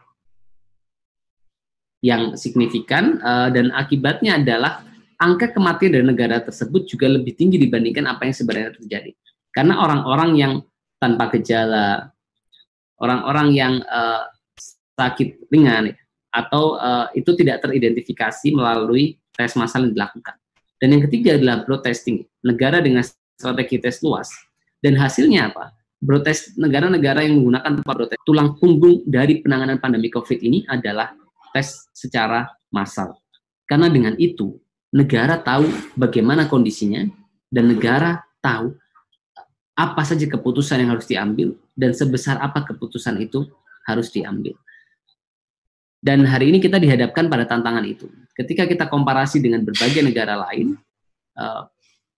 yang 1.99 2.39
signifikan 2.39 3.19
uh, 3.19 3.51
dan 3.51 3.75
akibatnya 3.75 4.39
adalah 4.39 4.88
angka 5.19 5.51
kematian 5.51 5.99
dari 5.99 6.05
negara 6.07 6.39
tersebut 6.39 6.87
juga 6.87 7.11
lebih 7.11 7.35
tinggi 7.35 7.59
dibandingkan 7.59 8.07
apa 8.07 8.25
yang 8.25 8.35
sebenarnya 8.35 8.71
terjadi. 8.79 9.11
Karena 9.51 9.83
orang-orang 9.83 10.31
yang 10.39 10.53
tanpa 10.97 11.27
gejala, 11.35 12.09
orang-orang 13.03 13.47
yang 13.51 13.73
uh, 13.83 14.27
sakit 14.95 15.51
ringan 15.51 15.95
atau 16.31 16.79
uh, 16.79 17.11
itu 17.15 17.35
tidak 17.35 17.63
teridentifikasi 17.63 18.47
melalui 18.55 19.19
tes 19.35 19.55
massal 19.59 19.87
yang 19.87 19.95
dilakukan. 19.95 20.35
Dan 20.79 20.95
yang 20.95 21.03
ketiga 21.11 21.35
adalah 21.35 21.67
broad 21.67 21.83
testing, 21.83 22.23
negara 22.39 22.79
dengan 22.79 23.03
strategi 23.35 23.79
tes 23.83 23.99
luas. 23.99 24.31
Dan 24.79 24.95
hasilnya 24.95 25.51
apa? 25.51 25.75
Broad 25.99 26.23
test 26.23 26.55
negara-negara 26.55 27.27
yang 27.27 27.43
menggunakan 27.43 27.83
broad 27.83 28.15
test 28.15 28.23
tulang 28.23 28.55
punggung 28.55 29.03
dari 29.03 29.43
penanganan 29.43 29.83
pandemi 29.83 30.07
COVID 30.07 30.39
ini 30.39 30.63
adalah 30.71 31.11
tes 31.51 31.91
secara 31.91 32.47
massal. 32.71 33.19
Karena 33.67 33.91
dengan 33.91 34.15
itu 34.15 34.55
negara 34.89 35.37
tahu 35.37 35.69
bagaimana 35.93 36.49
kondisinya 36.49 37.05
dan 37.49 37.69
negara 37.69 38.25
tahu 38.41 38.73
apa 39.77 40.01
saja 40.03 40.27
keputusan 40.27 40.83
yang 40.83 40.91
harus 40.91 41.07
diambil 41.07 41.55
dan 41.77 41.95
sebesar 41.95 42.35
apa 42.43 42.67
keputusan 42.67 43.15
itu 43.23 43.47
harus 43.87 44.11
diambil. 44.11 44.57
Dan 45.99 46.23
hari 46.23 46.51
ini 46.51 46.63
kita 46.63 46.79
dihadapkan 46.79 47.27
pada 47.27 47.43
tantangan 47.43 47.83
itu. 47.83 48.07
Ketika 48.31 48.63
kita 48.63 48.87
komparasi 48.87 49.43
dengan 49.43 49.67
berbagai 49.67 49.99
negara 49.99 50.39
lain, 50.47 50.79
uh, 51.35 51.67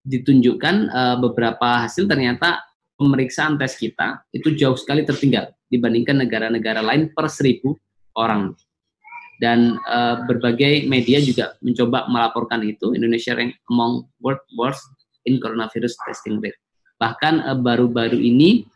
ditunjukkan 0.06 0.74
uh, 0.90 1.16
beberapa 1.18 1.86
hasil 1.86 2.06
ternyata 2.06 2.62
pemeriksaan 2.98 3.58
tes 3.58 3.74
kita 3.78 4.22
itu 4.34 4.54
jauh 4.54 4.78
sekali 4.78 5.06
tertinggal 5.06 5.50
dibandingkan 5.70 6.22
negara-negara 6.22 6.82
lain 6.82 7.10
per 7.10 7.30
seribu 7.30 7.78
orang 8.18 8.54
dan 9.40 9.80
uh, 9.88 10.22
berbagai 10.28 10.86
media 10.86 11.18
juga 11.22 11.56
mencoba 11.64 12.06
melaporkan 12.10 12.62
itu 12.66 12.92
Indonesia 12.92 13.32
rank 13.34 13.56
among 13.70 14.06
world 14.22 14.42
worst 14.58 14.84
in 15.24 15.38
coronavirus 15.38 15.96
testing 16.06 16.38
rate. 16.42 16.58
Bahkan 16.98 17.42
uh, 17.46 17.58
baru-baru 17.58 18.18
ini 18.18 18.66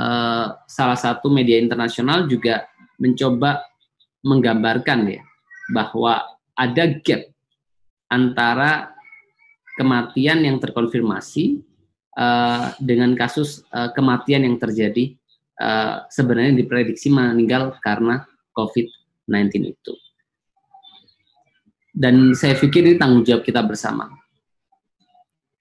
uh, 0.00 0.56
salah 0.66 0.98
satu 0.98 1.30
media 1.30 1.60
internasional 1.60 2.26
juga 2.26 2.66
mencoba 2.96 3.62
menggambarkan 4.24 5.00
ya 5.06 5.22
bahwa 5.70 6.24
ada 6.56 6.84
gap 7.04 7.28
antara 8.08 8.96
kematian 9.76 10.40
yang 10.42 10.56
terkonfirmasi 10.56 11.60
uh, 12.16 12.72
dengan 12.80 13.12
kasus 13.14 13.62
uh, 13.70 13.92
kematian 13.92 14.48
yang 14.48 14.56
terjadi 14.56 15.14
uh, 15.60 16.08
sebenarnya 16.08 16.56
diprediksi 16.56 17.12
meninggal 17.12 17.76
karena 17.84 18.24
COVID 18.56 18.86
19 18.88 19.05
itu. 19.26 19.92
Dan 21.96 22.36
saya 22.36 22.54
pikir 22.60 22.84
ini 22.84 22.96
tanggung 23.00 23.24
jawab 23.24 23.42
kita 23.42 23.64
bersama. 23.64 24.12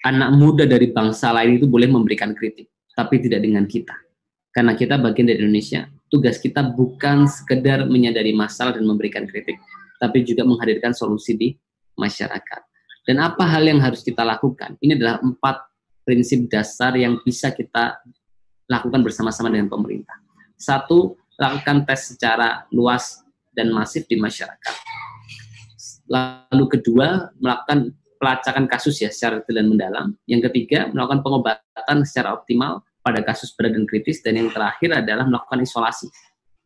Anak 0.05 0.35
muda 0.37 0.67
dari 0.69 0.91
bangsa 0.93 1.33
lain 1.33 1.57
itu 1.57 1.65
boleh 1.65 1.89
memberikan 1.89 2.35
kritik, 2.35 2.69
tapi 2.93 3.23
tidak 3.23 3.41
dengan 3.41 3.65
kita. 3.65 3.95
Karena 4.53 4.77
kita 4.77 5.01
bagian 5.01 5.31
dari 5.31 5.41
Indonesia, 5.41 5.89
tugas 6.11 6.37
kita 6.37 6.61
bukan 6.75 7.25
sekedar 7.25 7.89
menyadari 7.89 8.35
masalah 8.35 8.77
dan 8.77 8.85
memberikan 8.85 9.25
kritik, 9.25 9.57
tapi 9.97 10.21
juga 10.21 10.45
menghadirkan 10.45 10.93
solusi 10.93 11.33
di 11.33 11.49
masyarakat. 11.97 12.61
Dan 13.07 13.17
apa 13.23 13.43
hal 13.49 13.65
yang 13.65 13.81
harus 13.81 14.05
kita 14.05 14.21
lakukan? 14.21 14.77
Ini 14.83 14.99
adalah 14.99 15.23
empat 15.25 15.65
prinsip 16.05 16.45
dasar 16.51 16.93
yang 16.93 17.17
bisa 17.25 17.49
kita 17.49 17.97
lakukan 18.69 19.01
bersama-sama 19.01 19.49
dengan 19.49 19.69
pemerintah. 19.73 20.21
Satu, 20.53 21.17
lakukan 21.35 21.83
tes 21.83 22.13
secara 22.13 22.69
luas 22.69 23.24
dan 23.55 23.71
masif 23.71 24.03
di 24.05 24.19
masyarakat. 24.19 24.75
Lalu 26.05 26.65
kedua, 26.77 27.33
melakukan 27.41 27.95
pelacakan 28.21 28.65
kasus 28.69 29.01
ya 29.01 29.09
secara 29.09 29.41
detail 29.41 29.63
dan 29.63 29.67
mendalam. 29.71 30.07
Yang 30.29 30.51
ketiga, 30.51 30.91
melakukan 30.91 31.25
pengobatan 31.25 31.97
secara 32.05 32.37
optimal 32.37 32.85
pada 33.01 33.25
kasus 33.25 33.53
berat 33.57 33.73
dan 33.73 33.89
kritis. 33.89 34.21
Dan 34.21 34.37
yang 34.37 34.49
terakhir 34.53 35.01
adalah 35.01 35.25
melakukan 35.25 35.65
isolasi 35.65 36.11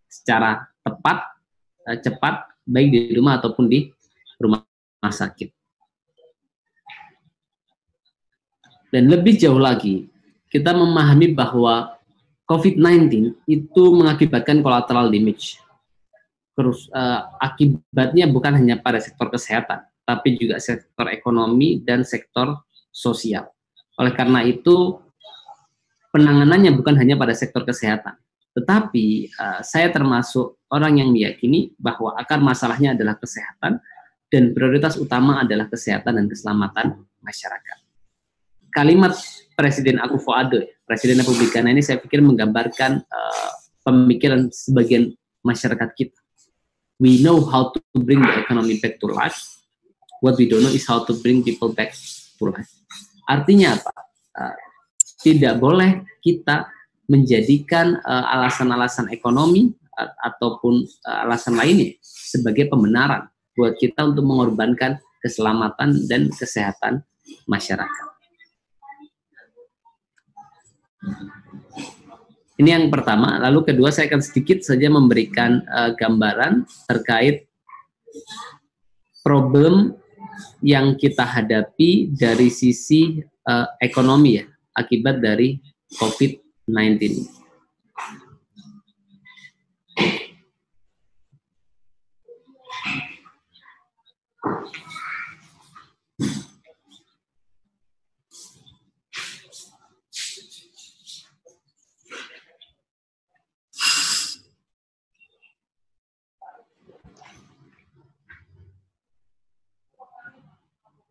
secara 0.09 0.65
tepat, 0.83 1.17
eh, 1.87 1.99
cepat, 2.01 2.49
baik 2.67 2.87
di 2.91 2.99
rumah 3.15 3.39
ataupun 3.39 3.69
di 3.69 3.89
rumah 4.41 4.63
sakit. 5.05 5.49
Dan 8.89 9.05
lebih 9.05 9.37
jauh 9.37 9.61
lagi, 9.61 10.09
kita 10.49 10.73
memahami 10.73 11.37
bahwa 11.37 11.93
COVID-19 12.49 13.37
itu 13.45 13.83
mengakibatkan 13.93 14.65
collateral 14.65 15.13
damage 15.13 15.61
terus 16.59 16.91
uh, 16.91 17.31
akibatnya 17.39 18.27
bukan 18.27 18.59
hanya 18.59 18.75
pada 18.83 18.99
sektor 18.99 19.31
kesehatan, 19.31 19.79
tapi 20.03 20.35
juga 20.35 20.59
sektor 20.59 21.07
ekonomi 21.07 21.79
dan 21.79 22.03
sektor 22.03 22.67
sosial. 22.91 23.47
Oleh 23.95 24.11
karena 24.11 24.43
itu, 24.43 24.99
penanganannya 26.11 26.75
bukan 26.75 26.99
hanya 26.99 27.15
pada 27.15 27.31
sektor 27.31 27.63
kesehatan, 27.63 28.19
tetapi 28.59 29.31
uh, 29.39 29.63
saya 29.63 29.87
termasuk 29.87 30.59
orang 30.67 30.99
yang 30.99 31.15
meyakini 31.15 31.71
bahwa 31.79 32.19
akar 32.19 32.43
masalahnya 32.43 32.91
adalah 32.91 33.15
kesehatan 33.15 33.79
dan 34.27 34.51
prioritas 34.51 34.99
utama 34.99 35.47
adalah 35.47 35.71
kesehatan 35.71 36.11
dan 36.19 36.25
keselamatan 36.27 37.07
masyarakat. 37.23 37.77
Kalimat 38.75 39.15
Presiden 39.55 40.03
Akufo 40.03 40.35
Addo, 40.35 40.59
Presiden 40.83 41.23
Republik 41.23 41.55
ini 41.55 41.79
saya 41.79 42.03
pikir 42.03 42.19
menggambarkan 42.19 42.99
uh, 42.99 43.51
pemikiran 43.87 44.51
sebagian 44.51 45.15
masyarakat 45.39 45.89
kita. 45.95 46.18
We 46.99 47.23
know 47.23 47.39
how 47.47 47.71
to 47.71 47.79
bring 47.95 48.19
the 48.19 48.43
economy 48.43 48.75
back 48.83 48.99
to 48.99 49.07
life. 49.07 49.39
What 50.19 50.35
we 50.35 50.51
don't 50.51 50.61
know 50.67 50.75
is 50.75 50.83
how 50.83 51.07
to 51.07 51.15
bring 51.15 51.47
people 51.47 51.71
back 51.71 51.95
to 51.95 52.43
life. 52.51 52.67
Artinya 53.23 53.79
apa? 53.79 53.93
Uh, 54.35 54.55
tidak 55.23 55.63
boleh 55.63 56.03
kita 56.19 56.67
menjadikan 57.07 58.03
uh, 58.03 58.25
alasan-alasan 58.35 59.15
ekonomi 59.15 59.71
uh, 59.95 60.11
ataupun 60.27 60.83
uh, 61.07 61.23
alasan 61.23 61.55
lainnya 61.55 61.95
sebagai 62.03 62.67
pembenaran 62.67 63.31
buat 63.55 63.79
kita 63.79 64.03
untuk 64.03 64.27
mengorbankan 64.27 64.99
keselamatan 65.23 66.07
dan 66.07 66.27
kesehatan 66.31 67.03
masyarakat. 67.47 68.07
Ini 72.59 72.75
yang 72.75 72.91
pertama. 72.91 73.39
Lalu 73.39 73.71
kedua 73.71 73.87
saya 73.87 74.11
akan 74.11 74.19
sedikit 74.19 74.59
saja 74.59 74.91
memberikan 74.91 75.63
uh, 75.71 75.95
gambaran 75.95 76.67
terkait 76.91 77.47
problem 79.23 79.95
yang 80.59 80.99
kita 80.99 81.23
hadapi 81.23 82.11
dari 82.11 82.51
sisi 82.51 83.23
uh, 83.47 83.63
ekonomi 83.79 84.43
ya 84.43 84.45
akibat 84.75 85.23
dari 85.23 85.55
COVID-19. 85.95 87.38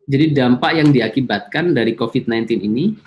Jadi 0.09 0.33
dampak 0.33 0.71
yang 0.73 0.89
diakibatkan 0.89 1.69
dari 1.77 1.93
COVID-19 1.93 2.65
ini 2.65 2.97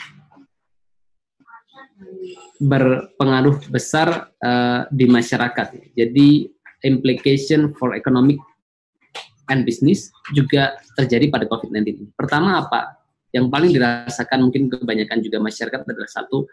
berpengaruh 2.62 3.66
besar 3.74 4.30
uh, 4.38 4.86
di 4.86 5.10
masyarakat. 5.10 5.98
Jadi 5.98 6.46
implication 6.86 7.74
for 7.74 7.98
economic 7.98 8.38
and 9.50 9.66
business 9.66 10.14
juga 10.30 10.78
terjadi 10.94 11.26
pada 11.26 11.50
COVID-19 11.50 11.82
ini. 11.90 12.06
Pertama 12.14 12.62
apa? 12.62 13.02
Yang 13.34 13.50
paling 13.50 13.70
dirasakan 13.74 14.38
mungkin 14.46 14.70
kebanyakan 14.70 15.18
juga 15.26 15.42
masyarakat 15.42 15.82
adalah 15.82 16.10
satu 16.10 16.46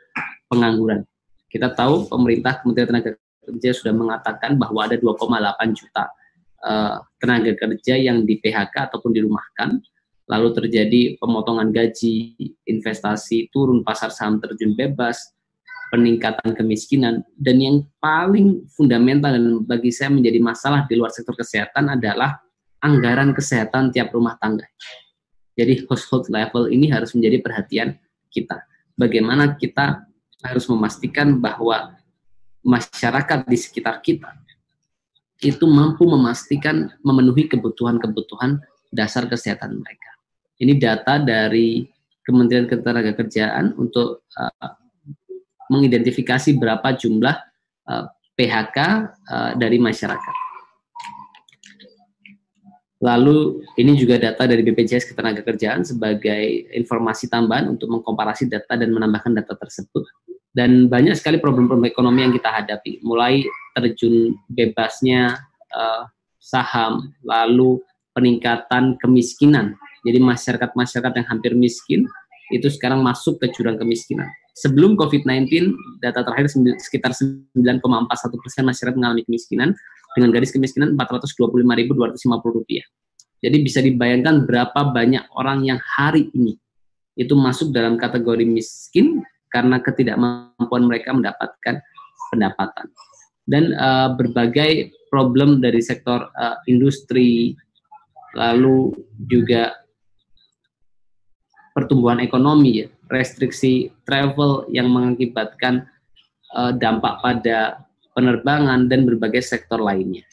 pengangguran. 0.49 1.05
Kita 1.45 1.77
tahu 1.77 2.09
pemerintah 2.09 2.57
Kementerian 2.57 2.89
Tenaga 2.89 3.09
Kerja 3.45 3.71
sudah 3.73 3.93
mengatakan 3.93 4.57
bahwa 4.57 4.85
ada 4.85 4.97
2,8 4.97 5.77
juta 5.77 6.09
uh, 6.65 7.01
tenaga 7.21 7.53
kerja 7.53 7.97
yang 7.97 8.25
di 8.25 8.37
PHK 8.37 8.93
ataupun 8.93 9.09
dirumahkan 9.13 9.81
lalu 10.29 10.53
terjadi 10.53 11.01
pemotongan 11.17 11.73
gaji, 11.73 12.37
investasi 12.69 13.49
turun, 13.49 13.81
pasar 13.81 14.13
saham 14.13 14.37
terjun 14.37 14.77
bebas, 14.77 15.33
peningkatan 15.89 16.53
kemiskinan, 16.53 17.25
dan 17.33 17.57
yang 17.57 17.77
paling 17.97 18.61
fundamental 18.77 19.33
dan 19.33 19.65
bagi 19.65 19.89
saya 19.89 20.13
menjadi 20.13 20.37
masalah 20.37 20.85
di 20.85 20.93
luar 20.93 21.09
sektor 21.09 21.33
kesehatan 21.33 21.97
adalah 21.97 22.37
anggaran 22.85 23.33
kesehatan 23.33 23.89
tiap 23.89 24.13
rumah 24.13 24.37
tangga. 24.37 24.69
Jadi 25.57 25.83
household 25.89 26.29
level 26.31 26.69
ini 26.71 26.87
harus 26.87 27.11
menjadi 27.17 27.41
perhatian 27.41 27.97
kita. 28.29 28.63
Bagaimana 28.95 29.57
kita 29.57 30.07
harus 30.45 30.69
memastikan 30.71 31.41
bahwa 31.41 31.99
masyarakat 32.63 33.43
di 33.49 33.57
sekitar 33.59 33.99
kita 33.99 34.31
itu 35.39 35.63
mampu 35.67 36.03
memastikan 36.03 36.91
memenuhi 37.03 37.47
kebutuhan-kebutuhan 37.47 38.59
dasar 38.91 39.27
kesehatan 39.27 39.79
mereka. 39.79 40.08
Ini 40.59 40.75
data 40.75 41.15
dari 41.23 41.87
Kementerian 42.19 42.67
Ketenagakerjaan 42.67 43.79
untuk 43.79 44.27
uh, 44.35 44.71
mengidentifikasi 45.71 46.59
berapa 46.59 46.93
jumlah 46.99 47.35
uh, 47.87 48.05
PHK 48.35 48.77
uh, 49.23 49.51
dari 49.55 49.79
masyarakat. 49.79 50.35
Lalu 52.99 53.63
ini 53.79 53.95
juga 53.95 54.19
data 54.19 54.43
dari 54.43 54.59
BPJS 54.59 55.15
Ketenagakerjaan 55.15 55.87
sebagai 55.87 56.67
informasi 56.75 57.31
tambahan 57.31 57.71
untuk 57.71 57.87
mengkomparasi 57.87 58.51
data 58.51 58.75
dan 58.75 58.91
menambahkan 58.91 59.39
data 59.39 59.55
tersebut. 59.55 60.03
Dan 60.51 60.91
banyak 60.91 61.15
sekali 61.15 61.39
problem-problem 61.39 61.87
ekonomi 61.87 62.27
yang 62.27 62.35
kita 62.35 62.51
hadapi, 62.51 62.99
mulai 62.99 63.47
terjun 63.71 64.35
bebasnya 64.51 65.39
uh, 65.71 66.03
saham, 66.35 67.15
lalu 67.23 67.79
peningkatan 68.11 68.99
kemiskinan 68.99 69.79
jadi 70.05 70.19
masyarakat-masyarakat 70.23 71.11
yang 71.19 71.27
hampir 71.27 71.51
miskin 71.55 72.07
itu 72.49 72.67
sekarang 72.69 73.05
masuk 73.05 73.37
ke 73.37 73.53
jurang 73.53 73.77
kemiskinan. 73.77 74.25
Sebelum 74.57 74.97
COVID-19, 74.97 75.47
data 76.01 76.25
terakhir 76.25 76.51
sekitar 76.81 77.13
9,41 77.15 78.41
persen 78.41 78.63
masyarakat 78.65 78.95
mengalami 78.97 79.23
kemiskinan 79.23 79.71
dengan 80.17 80.29
garis 80.33 80.51
kemiskinan 80.51 80.97
425.250 80.97 82.57
rupiah. 82.57 82.85
Jadi 83.39 83.57
bisa 83.63 83.79
dibayangkan 83.79 84.43
berapa 84.43 84.91
banyak 84.91 85.31
orang 85.39 85.63
yang 85.63 85.79
hari 85.79 86.27
ini 86.35 86.59
itu 87.15 87.31
masuk 87.35 87.71
dalam 87.71 87.95
kategori 87.95 88.43
miskin 88.43 89.23
karena 89.47 89.79
ketidakmampuan 89.79 90.83
mereka 90.83 91.15
mendapatkan 91.15 91.79
pendapatan. 92.35 92.85
Dan 93.47 93.73
uh, 93.73 94.13
berbagai 94.13 94.93
problem 95.09 95.63
dari 95.63 95.81
sektor 95.81 96.29
uh, 96.35 96.59
industri, 96.69 97.55
lalu 98.37 98.93
juga 99.25 99.73
pertumbuhan 101.79 102.19
ekonomi 102.19 102.83
ya, 102.83 102.87
restriksi 103.07 103.87
travel 104.03 104.67
yang 104.67 104.91
mengakibatkan 104.91 105.87
uh, 106.51 106.75
dampak 106.75 107.23
pada 107.23 107.87
penerbangan 108.11 108.91
dan 108.91 109.07
berbagai 109.07 109.39
sektor 109.39 109.79
lainnya. 109.79 110.27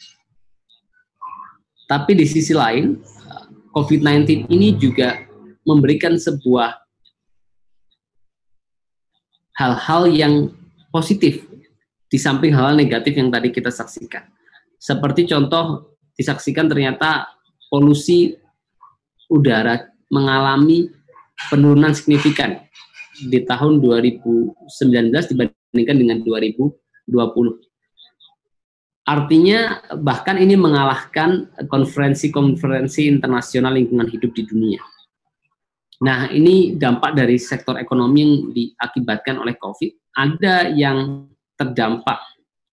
Tapi 1.87 2.19
di 2.19 2.27
sisi 2.27 2.51
lain, 2.51 2.99
COVID-19 3.71 4.51
ini 4.51 4.75
juga 4.75 5.23
memberikan 5.63 6.19
sebuah 6.19 6.75
hal-hal 9.55 10.11
yang 10.11 10.51
positif 10.91 11.47
di 12.11 12.19
samping 12.19 12.51
hal, 12.51 12.75
hal 12.75 12.75
negatif 12.75 13.15
yang 13.15 13.31
tadi 13.31 13.55
kita 13.55 13.71
saksikan. 13.71 14.27
Seperti 14.75 15.31
contoh 15.31 15.95
disaksikan 16.19 16.67
ternyata 16.67 17.31
polusi 17.71 18.35
udara 19.31 19.87
mengalami 20.11 20.96
penurunan 21.49 21.93
signifikan 21.93 22.61
di 23.17 23.45
tahun 23.45 23.81
2019 23.81 25.31
dibandingkan 25.33 25.97
dengan 25.97 26.17
2020. 26.25 27.13
Artinya 29.07 29.79
bahkan 30.03 30.35
ini 30.35 30.59
mengalahkan 30.59 31.47
konferensi-konferensi 31.71 33.07
internasional 33.07 33.79
lingkungan 33.79 34.11
hidup 34.11 34.35
di 34.35 34.43
dunia. 34.43 34.83
Nah, 36.03 36.29
ini 36.29 36.77
dampak 36.77 37.17
dari 37.17 37.41
sektor 37.41 37.79
ekonomi 37.79 38.19
yang 38.21 38.33
diakibatkan 38.53 39.41
oleh 39.41 39.55
COVID. 39.57 40.13
Ada 40.13 40.69
yang 40.75 41.25
terdampak 41.57 42.21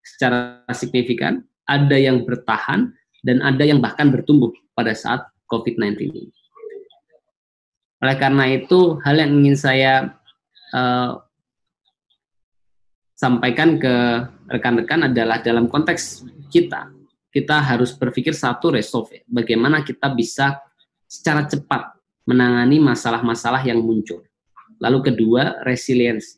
secara 0.05 0.61
signifikan, 0.77 1.41
ada 1.65 1.97
yang 1.97 2.29
bertahan, 2.29 2.93
dan 3.25 3.41
ada 3.41 3.65
yang 3.65 3.81
bahkan 3.81 4.13
bertumbuh 4.13 4.53
pada 4.77 4.93
saat 4.93 5.25
COVID-19 5.49 5.97
ini. 6.05 6.44
Oleh 8.05 8.21
karena 8.21 8.45
itu, 8.53 9.01
hal 9.01 9.17
yang 9.17 9.33
ingin 9.41 9.57
saya 9.57 10.13
uh, 10.77 11.25
sampaikan 13.17 13.81
ke 13.81 13.95
rekan-rekan 14.53 15.09
adalah 15.09 15.41
dalam 15.41 15.73
konteks 15.73 16.29
kita, 16.53 16.93
kita 17.33 17.57
harus 17.65 17.97
berpikir 17.97 18.37
satu 18.37 18.77
resolve, 18.77 19.09
ya, 19.09 19.23
bagaimana 19.25 19.81
kita 19.81 20.13
bisa 20.13 20.61
secara 21.09 21.49
cepat 21.49 21.97
menangani 22.29 22.77
masalah-masalah 22.77 23.65
yang 23.65 23.81
muncul. 23.81 24.21
Lalu 24.85 25.09
kedua, 25.09 25.65
resilience 25.65 26.37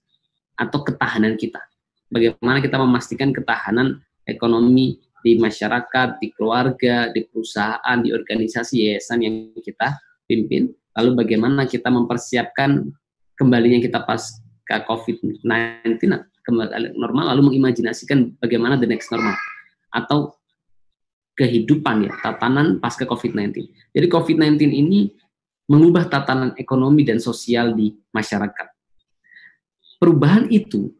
atau 0.54 0.86
ketahanan 0.86 1.34
kita. 1.34 1.58
Bagaimana 2.06 2.62
kita 2.62 2.78
memastikan 2.78 3.34
ketahanan 3.34 3.98
ekonomi 4.22 5.02
di 5.26 5.34
masyarakat, 5.34 6.22
di 6.22 6.30
keluarga, 6.30 7.10
di 7.10 7.26
perusahaan, 7.26 7.98
di 7.98 8.14
organisasi 8.14 8.86
yayasan 8.86 9.18
yang 9.26 9.34
kita 9.58 9.98
pimpin. 10.30 10.70
Lalu 10.96 11.10
bagaimana 11.24 11.68
kita 11.68 11.92
mempersiapkan 11.92 12.88
kembalinya 13.36 13.78
kita 13.84 14.02
pasca 14.02 14.82
COVID-19 14.88 16.00
kembali 16.42 16.96
normal, 16.96 17.36
lalu 17.36 17.52
mengimajinasikan 17.52 18.40
bagaimana 18.40 18.80
the 18.80 18.88
next 18.88 19.12
normal 19.12 19.36
atau 19.92 20.34
kehidupan 21.36 22.08
ya, 22.08 22.12
tatanan 22.24 22.80
pasca 22.80 23.04
COVID-19. 23.04 23.68
Jadi 23.92 24.06
COVID-19 24.08 24.72
ini 24.72 25.12
mengubah 25.68 26.08
tatanan 26.08 26.56
ekonomi 26.56 27.04
dan 27.04 27.20
sosial 27.20 27.76
di 27.76 27.92
masyarakat. 28.14 28.66
Perubahan 30.00 30.48
itu 30.48 30.92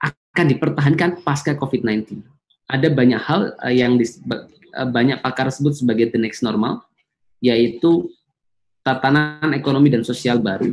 akan 0.00 0.46
dipertahankan 0.48 1.10
pasca 1.26 1.52
COVID-19. 1.58 2.24
Ada 2.68 2.88
banyak 2.92 3.20
hal 3.20 3.58
uh, 3.58 3.72
yang 3.72 3.98
dis, 3.98 4.20
uh, 4.24 4.88
banyak 4.88 5.20
pakar 5.20 5.50
sebut 5.52 5.76
sebagai 5.76 6.08
the 6.14 6.20
next 6.20 6.40
normal, 6.40 6.84
yaitu 7.42 8.08
tatanan 8.88 9.52
ekonomi 9.52 9.92
dan 9.92 10.00
sosial 10.00 10.40
baru 10.40 10.72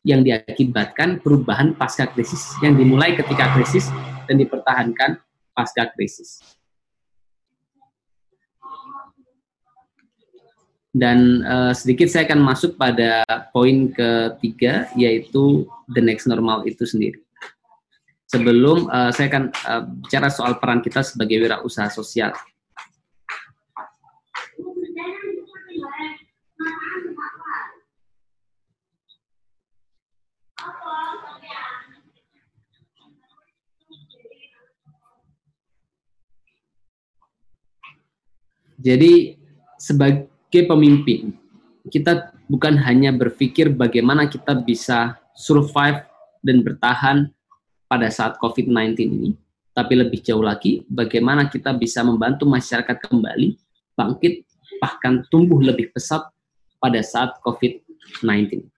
yang 0.00 0.24
diakibatkan 0.24 1.20
perubahan 1.20 1.76
pasca 1.76 2.08
krisis 2.08 2.56
yang 2.64 2.72
dimulai 2.72 3.12
ketika 3.12 3.52
krisis 3.52 3.92
dan 4.24 4.40
dipertahankan 4.40 5.20
pasca 5.52 5.92
krisis. 5.92 6.40
Dan 10.96 11.44
uh, 11.44 11.76
sedikit 11.76 12.08
saya 12.08 12.24
akan 12.24 12.40
masuk 12.40 12.80
pada 12.80 13.20
poin 13.52 13.92
ketiga 13.92 14.88
yaitu 14.96 15.68
the 15.92 16.00
next 16.00 16.24
normal 16.24 16.64
itu 16.64 16.88
sendiri. 16.88 17.20
Sebelum 18.32 18.88
uh, 18.88 19.12
saya 19.12 19.28
akan 19.28 19.44
uh, 19.68 19.84
bicara 19.84 20.32
soal 20.32 20.56
peran 20.56 20.80
kita 20.80 21.04
sebagai 21.04 21.36
wirausaha 21.44 21.92
sosial. 21.92 22.32
Jadi 38.86 39.34
sebagai 39.82 40.62
pemimpin, 40.70 41.34
kita 41.90 42.30
bukan 42.46 42.78
hanya 42.86 43.10
berpikir 43.10 43.74
bagaimana 43.74 44.30
kita 44.30 44.62
bisa 44.62 45.18
survive 45.34 46.06
dan 46.46 46.62
bertahan 46.62 47.26
pada 47.90 48.06
saat 48.14 48.38
COVID-19 48.38 48.94
ini, 49.02 49.30
tapi 49.74 49.98
lebih 49.98 50.22
jauh 50.22 50.42
lagi 50.42 50.86
bagaimana 50.86 51.50
kita 51.50 51.74
bisa 51.74 52.06
membantu 52.06 52.46
masyarakat 52.46 52.94
kembali 53.10 53.58
bangkit 53.98 54.46
bahkan 54.78 55.26
tumbuh 55.34 55.58
lebih 55.58 55.90
pesat 55.90 56.22
pada 56.78 57.02
saat 57.02 57.34
COVID-19. 57.42 58.70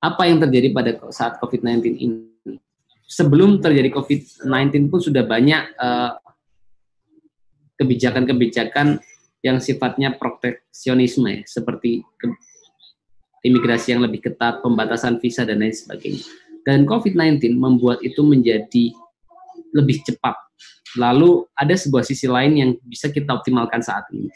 Apa 0.00 0.24
yang 0.24 0.40
terjadi 0.40 0.72
pada 0.72 0.90
saat 1.12 1.36
COVID-19 1.36 2.00
ini? 2.00 2.56
Sebelum 3.04 3.60
terjadi 3.60 3.92
COVID-19 3.92 4.88
pun 4.88 5.00
sudah 5.04 5.24
banyak 5.24 5.76
uh, 5.76 6.16
kebijakan-kebijakan 7.76 9.00
yang 9.44 9.62
sifatnya 9.62 10.14
proteksionisme 10.18 11.28
ya, 11.30 11.40
seperti 11.46 12.02
ke, 12.18 12.26
imigrasi 13.46 13.94
yang 13.94 14.02
lebih 14.02 14.24
ketat, 14.26 14.60
pembatasan 14.60 15.22
visa 15.22 15.46
dan 15.46 15.62
lain 15.62 15.74
sebagainya. 15.74 16.26
Dan 16.66 16.84
COVID-19 16.84 17.54
membuat 17.54 18.02
itu 18.02 18.20
menjadi 18.26 18.92
lebih 19.72 20.02
cepat. 20.04 20.34
Lalu 20.98 21.46
ada 21.54 21.74
sebuah 21.76 22.02
sisi 22.02 22.26
lain 22.26 22.52
yang 22.58 22.70
bisa 22.82 23.12
kita 23.12 23.30
optimalkan 23.36 23.78
saat 23.84 24.08
ini. 24.10 24.26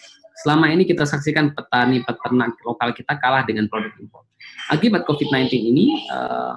Selama 0.42 0.70
ini 0.72 0.88
kita 0.88 1.04
saksikan 1.04 1.52
petani 1.52 2.00
peternak 2.02 2.56
lokal 2.64 2.94
kita 2.96 3.18
kalah 3.20 3.44
dengan 3.44 3.68
produk 3.68 3.92
impor. 4.00 4.24
Akibat 4.72 5.04
COVID-19 5.06 5.54
ini 5.54 6.08
uh, 6.10 6.56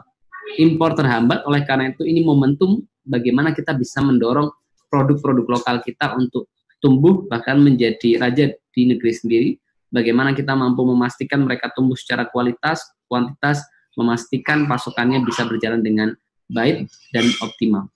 impor 0.58 0.96
terhambat 0.96 1.44
oleh 1.46 1.62
karena 1.68 1.92
itu 1.92 2.08
ini 2.08 2.24
momentum 2.24 2.82
bagaimana 3.06 3.52
kita 3.54 3.76
bisa 3.76 4.02
mendorong 4.02 4.50
produk-produk 4.90 5.60
lokal 5.60 5.76
kita 5.84 6.16
untuk 6.16 6.50
tumbuh 6.86 7.26
bahkan 7.26 7.58
menjadi 7.58 8.22
raja 8.22 8.54
di 8.54 8.82
negeri 8.86 9.10
sendiri. 9.10 9.50
Bagaimana 9.90 10.38
kita 10.38 10.54
mampu 10.54 10.86
memastikan 10.86 11.42
mereka 11.42 11.74
tumbuh 11.74 11.98
secara 11.98 12.30
kualitas, 12.30 12.86
kuantitas, 13.10 13.66
memastikan 13.98 14.70
pasokannya 14.70 15.26
bisa 15.26 15.50
berjalan 15.50 15.82
dengan 15.82 16.14
baik 16.46 16.86
dan 17.10 17.26
optimal. 17.42 17.90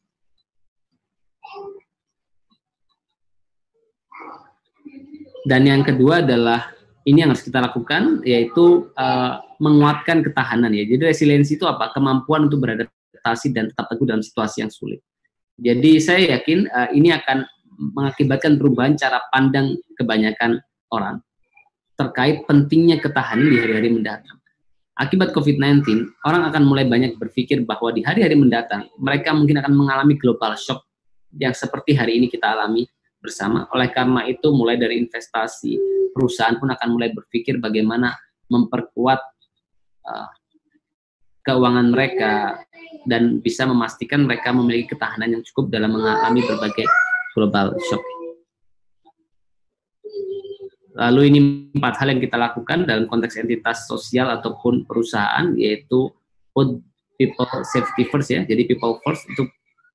Dan 5.45 5.69
yang 5.69 5.85
kedua 5.85 6.25
adalah 6.25 6.73
ini 7.05 7.21
yang 7.21 7.31
harus 7.31 7.45
kita 7.45 7.61
lakukan 7.61 8.21
yaitu 8.25 8.89
uh, 8.97 9.39
menguatkan 9.61 10.25
ketahanan 10.25 10.73
ya. 10.73 10.83
Jadi 10.89 11.13
resiliensi 11.13 11.55
itu 11.57 11.65
apa? 11.69 11.93
Kemampuan 11.93 12.49
untuk 12.49 12.65
beradaptasi 12.65 13.53
dan 13.53 13.69
tetap 13.71 13.85
teguh 13.87 14.07
dalam 14.07 14.23
situasi 14.23 14.65
yang 14.65 14.71
sulit. 14.71 14.99
Jadi 15.59 15.99
saya 15.99 16.39
yakin 16.39 16.69
uh, 16.71 16.89
ini 16.95 17.11
akan 17.11 17.43
mengakibatkan 17.79 18.59
perubahan 18.59 18.99
cara 18.99 19.23
pandang 19.31 19.79
kebanyakan 19.95 20.59
orang 20.91 21.23
terkait 21.95 22.43
pentingnya 22.47 22.99
ketahanan 22.99 23.47
di 23.47 23.57
hari-hari 23.59 23.89
mendatang. 23.91 24.39
Akibat 24.99 25.31
COVID-19, 25.31 25.87
orang 26.27 26.43
akan 26.51 26.63
mulai 26.67 26.83
banyak 26.83 27.15
berpikir 27.15 27.63
bahwa 27.63 27.91
di 27.95 28.03
hari-hari 28.03 28.35
mendatang 28.35 28.87
mereka 28.99 29.31
mungkin 29.31 29.63
akan 29.63 29.71
mengalami 29.71 30.19
global 30.19 30.59
shock 30.59 30.83
yang 31.35 31.55
seperti 31.55 31.95
hari 31.95 32.19
ini 32.19 32.27
kita 32.27 32.51
alami 32.51 32.83
bersama. 33.23 33.67
Oleh 33.71 33.91
karena 33.91 34.27
itu, 34.27 34.51
mulai 34.51 34.75
dari 34.75 34.99
investasi, 34.99 35.75
perusahaan 36.11 36.59
pun 36.59 36.71
akan 36.71 36.87
mulai 36.91 37.15
berpikir 37.15 37.59
bagaimana 37.63 38.15
memperkuat 38.51 39.19
uh, 40.07 40.29
keuangan 41.47 41.87
mereka 41.95 42.59
dan 43.07 43.39
bisa 43.39 43.63
memastikan 43.63 44.27
mereka 44.27 44.51
memiliki 44.51 44.95
ketahanan 44.95 45.39
yang 45.39 45.43
cukup 45.47 45.71
dalam 45.71 45.95
mengalami 45.95 46.43
berbagai 46.43 46.87
global 47.39 47.71
shock. 47.87 48.03
Lalu 50.99 51.21
ini 51.31 51.39
empat 51.71 52.03
hal 52.03 52.11
yang 52.11 52.19
kita 52.19 52.35
lakukan 52.35 52.83
dalam 52.83 53.07
konteks 53.07 53.39
entitas 53.39 53.87
sosial 53.87 54.27
ataupun 54.35 54.83
perusahaan 54.83 55.55
yaitu 55.55 56.11
put 56.51 56.83
people 57.15 57.47
safety 57.63 58.03
first 58.11 58.27
ya. 58.27 58.43
Jadi 58.43 58.67
people 58.67 58.99
first 59.07 59.23
itu 59.31 59.47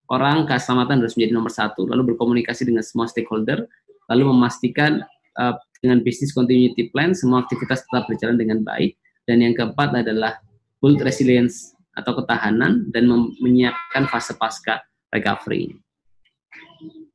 orang 0.08 0.48
keselamatan 0.48 1.04
harus 1.04 1.12
menjadi 1.12 1.36
nomor 1.36 1.52
satu. 1.52 1.84
Lalu 1.84 2.16
berkomunikasi 2.16 2.64
dengan 2.64 2.80
semua 2.80 3.04
stakeholder. 3.04 3.68
Lalu 4.08 4.32
memastikan 4.32 5.04
uh, 5.36 5.60
dengan 5.84 6.00
business 6.00 6.32
continuity 6.32 6.88
plan 6.88 7.12
semua 7.12 7.44
aktivitas 7.44 7.84
tetap 7.84 8.08
berjalan 8.08 8.40
dengan 8.40 8.64
baik. 8.64 8.96
Dan 9.28 9.44
yang 9.44 9.52
keempat 9.52 9.92
adalah 9.92 10.40
build 10.80 11.04
resilience 11.04 11.76
atau 11.92 12.16
ketahanan 12.16 12.88
dan 12.96 13.12
menyiapkan 13.44 14.08
fase 14.08 14.32
pasca 14.40 14.80
recovery. 15.12 15.76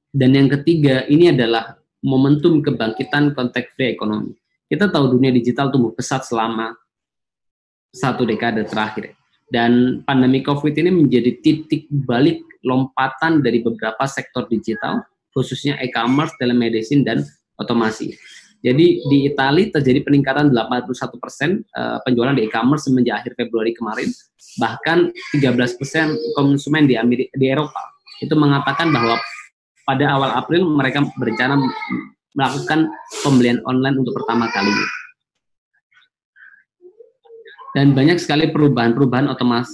Dan 0.09 0.33
yang 0.33 0.49
ketiga, 0.49 1.05
ini 1.05 1.29
adalah 1.29 1.77
momentum 2.01 2.65
kebangkitan 2.65 3.37
kontak 3.37 3.73
free 3.77 3.93
ekonomi. 3.93 4.33
Kita 4.65 4.89
tahu 4.89 5.17
dunia 5.17 5.33
digital 5.33 5.69
tumbuh 5.69 5.93
pesat 5.93 6.25
selama 6.25 6.73
satu 7.93 8.25
dekade 8.25 8.65
terakhir. 8.65 9.13
Dan 9.49 10.05
pandemi 10.05 10.45
COVID 10.45 10.77
ini 10.77 10.93
menjadi 10.93 11.41
titik 11.41 11.89
balik 11.89 12.45
lompatan 12.61 13.41
dari 13.41 13.65
beberapa 13.65 14.05
sektor 14.05 14.45
digital, 14.45 15.01
khususnya 15.33 15.77
e-commerce, 15.81 16.37
telemedicine, 16.37 17.01
dan 17.01 17.25
otomasi. 17.57 18.13
Jadi 18.59 18.99
di 19.07 19.17
Italia 19.25 19.71
terjadi 19.71 20.03
peningkatan 20.03 20.51
81 20.51 21.15
persen 21.15 21.63
uh, 21.79 21.97
penjualan 22.03 22.35
di 22.35 22.43
e-commerce 22.45 22.91
semenjak 22.91 23.23
akhir 23.23 23.39
Februari 23.39 23.71
kemarin. 23.71 24.11
Bahkan 24.59 25.15
13 25.39 25.79
persen 25.79 26.13
konsumen 26.35 26.83
di, 26.83 26.99
Amerika, 26.99 27.31
di 27.39 27.47
Eropa 27.47 27.79
itu 28.19 28.35
mengatakan 28.35 28.91
bahwa 28.91 29.15
pada 29.89 30.05
awal 30.13 30.37
April 30.37 30.69
mereka 30.69 31.01
berencana 31.17 31.57
melakukan 32.37 32.93
pembelian 33.25 33.57
online 33.65 33.97
untuk 33.97 34.13
pertama 34.21 34.45
kalinya. 34.53 34.85
Dan 37.73 37.97
banyak 37.97 38.21
sekali 38.21 38.53
perubahan-perubahan 38.53 39.33
otomas 39.33 39.65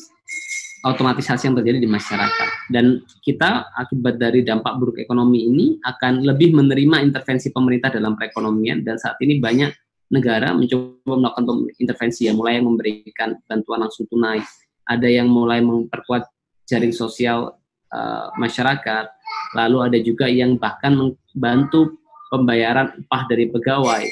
otomatisasi 0.87 1.49
yang 1.51 1.55
terjadi 1.59 1.83
di 1.83 1.89
masyarakat. 1.89 2.49
Dan 2.71 3.03
kita 3.25 3.75
akibat 3.75 4.15
dari 4.15 4.45
dampak 4.45 4.79
buruk 4.79 5.01
ekonomi 5.03 5.51
ini 5.51 5.65
akan 5.83 6.23
lebih 6.23 6.55
menerima 6.55 7.03
intervensi 7.03 7.51
pemerintah 7.51 7.91
dalam 7.91 8.15
perekonomian 8.15 8.87
dan 8.87 8.95
saat 8.95 9.19
ini 9.19 9.41
banyak 9.41 9.73
negara 10.13 10.53
mencoba 10.53 11.17
melakukan 11.17 11.45
intervensi 11.81 12.29
ya 12.29 12.33
mulai 12.37 12.61
memberikan 12.61 13.35
bantuan 13.49 13.83
langsung 13.83 14.05
tunai, 14.05 14.39
ada 14.85 15.07
yang 15.09 15.25
mulai 15.25 15.59
memperkuat 15.65 16.29
jaring 16.69 16.93
sosial 16.93 17.57
uh, 17.89 18.29
masyarakat, 18.37 19.14
Lalu 19.55 19.77
ada 19.79 19.99
juga 20.03 20.27
yang 20.27 20.59
bahkan 20.59 20.93
membantu 20.93 21.95
pembayaran 22.27 22.91
upah 22.99 23.23
dari 23.31 23.47
pegawai 23.47 24.03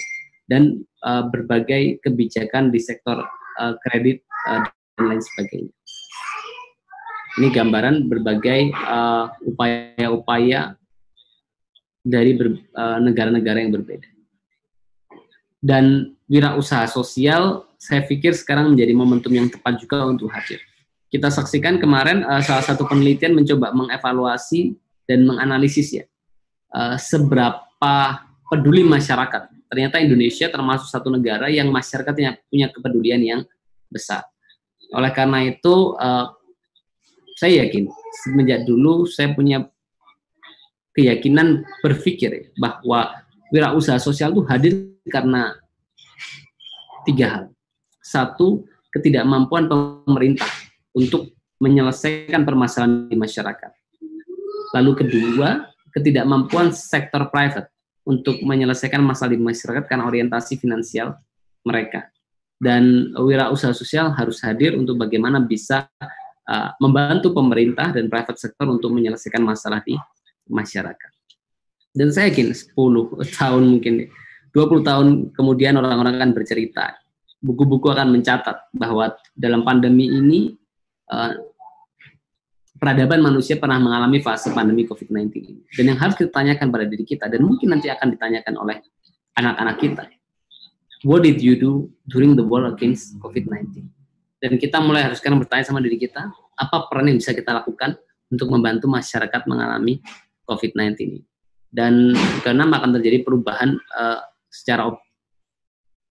dan 0.47 0.83
uh, 1.03 1.27
berbagai 1.27 1.99
kebijakan 1.99 2.71
di 2.71 2.79
sektor 2.79 3.19
uh, 3.59 3.73
kredit 3.83 4.23
uh, 4.47 4.63
dan 4.95 5.03
lain 5.03 5.21
sebagainya. 5.21 5.73
Ini 7.33 7.49
gambaran 7.49 7.95
berbagai 8.05 8.69
upaya-upaya 9.41 10.59
uh, 10.69 10.77
dari 12.05 12.37
uh, 12.77 12.99
negara-negara 13.01 13.57
yang 13.57 13.73
berbeda. 13.73 14.05
Dan 15.63 16.13
wirausaha 16.29 16.85
sosial 16.91 17.65
saya 17.79 18.05
pikir 18.05 18.37
sekarang 18.37 18.75
menjadi 18.75 18.93
momentum 18.93 19.33
yang 19.33 19.47
tepat 19.49 19.81
juga 19.81 20.05
untuk 20.05 20.29
hadir. 20.29 20.61
Kita 21.09 21.33
saksikan 21.33 21.81
kemarin 21.81 22.21
uh, 22.21 22.43
salah 22.45 22.61
satu 22.61 22.85
penelitian 22.85 23.33
mencoba 23.33 23.73
mengevaluasi 23.73 24.77
dan 25.07 25.27
menganalisis 25.27 25.91
ya 25.91 26.05
uh, 26.73 26.97
seberapa 26.97 28.23
peduli 28.49 28.85
masyarakat. 28.85 29.49
Ternyata 29.69 29.97
Indonesia 30.03 30.47
termasuk 30.53 30.85
satu 30.85 31.09
negara 31.09 31.49
yang 31.49 31.73
masyarakatnya 31.73 32.37
punya 32.45 32.67
kepedulian 32.69 33.21
yang 33.21 33.41
besar. 33.89 34.21
Oleh 34.93 35.09
karena 35.09 35.41
itu, 35.49 35.97
uh, 35.97 36.29
saya 37.33 37.65
yakin 37.65 37.89
semenjak 38.23 38.61
dulu 38.69 39.09
saya 39.09 39.33
punya 39.33 39.65
keyakinan 40.93 41.65
berpikir 41.81 42.53
bahwa 42.61 43.25
wirausaha 43.49 43.97
sosial 43.97 44.29
itu 44.37 44.45
hadir 44.45 44.73
karena 45.09 45.57
tiga 47.09 47.27
hal. 47.29 47.43
Satu, 47.97 48.69
ketidakmampuan 48.93 49.65
pemerintah 49.65 50.49
untuk 50.93 51.33
menyelesaikan 51.57 52.45
permasalahan 52.45 53.09
di 53.09 53.17
masyarakat. 53.17 53.82
Lalu 54.73 55.05
kedua, 55.05 55.69
ketidakmampuan 55.93 56.73
sektor 56.73 57.29
private 57.29 57.69
untuk 58.03 58.41
menyelesaikan 58.41 58.99
masalah 58.99 59.37
di 59.37 59.39
masyarakat 59.39 59.85
karena 59.85 60.09
orientasi 60.09 60.59
finansial 60.59 61.15
mereka. 61.63 62.09
Dan 62.57 63.13
wirausaha 63.15 63.71
sosial 63.75 64.11
harus 64.15 64.41
hadir 64.41 64.75
untuk 64.75 64.97
bagaimana 64.97 65.39
bisa 65.43 65.87
uh, 66.49 66.69
membantu 66.79 67.31
pemerintah 67.31 67.91
dan 67.93 68.09
private 68.09 68.39
sektor 68.39 68.67
untuk 68.67 68.91
menyelesaikan 68.91 69.43
masalah 69.43 69.83
di 69.85 69.95
masyarakat. 70.49 71.11
Dan 71.93 72.09
saya 72.09 72.33
yakin 72.33 72.51
10 72.51 72.73
tahun 73.37 73.63
mungkin 73.77 74.09
20 74.53 74.89
tahun 74.89 75.07
kemudian 75.33 75.77
orang-orang 75.77 76.17
akan 76.17 76.31
bercerita. 76.33 76.97
Buku-buku 77.43 77.91
akan 77.91 78.15
mencatat 78.15 78.71
bahwa 78.73 79.13
dalam 79.35 79.67
pandemi 79.67 80.07
ini 80.07 80.55
uh, 81.11 81.35
peradaban 82.83 83.23
manusia 83.23 83.55
pernah 83.55 83.79
mengalami 83.79 84.19
fase 84.19 84.51
pandemi 84.51 84.83
COVID-19 84.83 85.31
ini. 85.39 85.63
Dan 85.71 85.95
yang 85.95 85.99
harus 86.03 86.19
kita 86.19 86.35
tanyakan 86.35 86.67
pada 86.67 86.83
diri 86.83 87.07
kita 87.07 87.31
dan 87.31 87.39
mungkin 87.39 87.71
nanti 87.71 87.87
akan 87.87 88.11
ditanyakan 88.11 88.59
oleh 88.59 88.83
anak-anak 89.39 89.75
kita. 89.79 90.03
What 91.07 91.23
did 91.23 91.39
you 91.39 91.55
do 91.55 91.87
during 92.11 92.35
the 92.35 92.43
war 92.43 92.67
against 92.67 93.15
COVID-19? 93.23 93.87
Dan 94.43 94.59
kita 94.59 94.83
mulai 94.83 95.07
harus 95.07 95.23
sekarang 95.23 95.39
bertanya 95.39 95.63
sama 95.63 95.79
diri 95.79 95.95
kita, 95.95 96.27
apa 96.59 96.91
peran 96.91 97.07
yang 97.07 97.23
bisa 97.23 97.31
kita 97.31 97.55
lakukan 97.55 97.95
untuk 98.27 98.51
membantu 98.51 98.91
masyarakat 98.91 99.47
mengalami 99.47 100.03
COVID-19 100.43 100.83
ini. 101.07 101.19
Dan 101.71 102.11
karena 102.43 102.67
akan 102.67 102.99
terjadi 102.99 103.23
perubahan 103.23 103.79
uh, 103.95 104.19
secara 104.51 104.91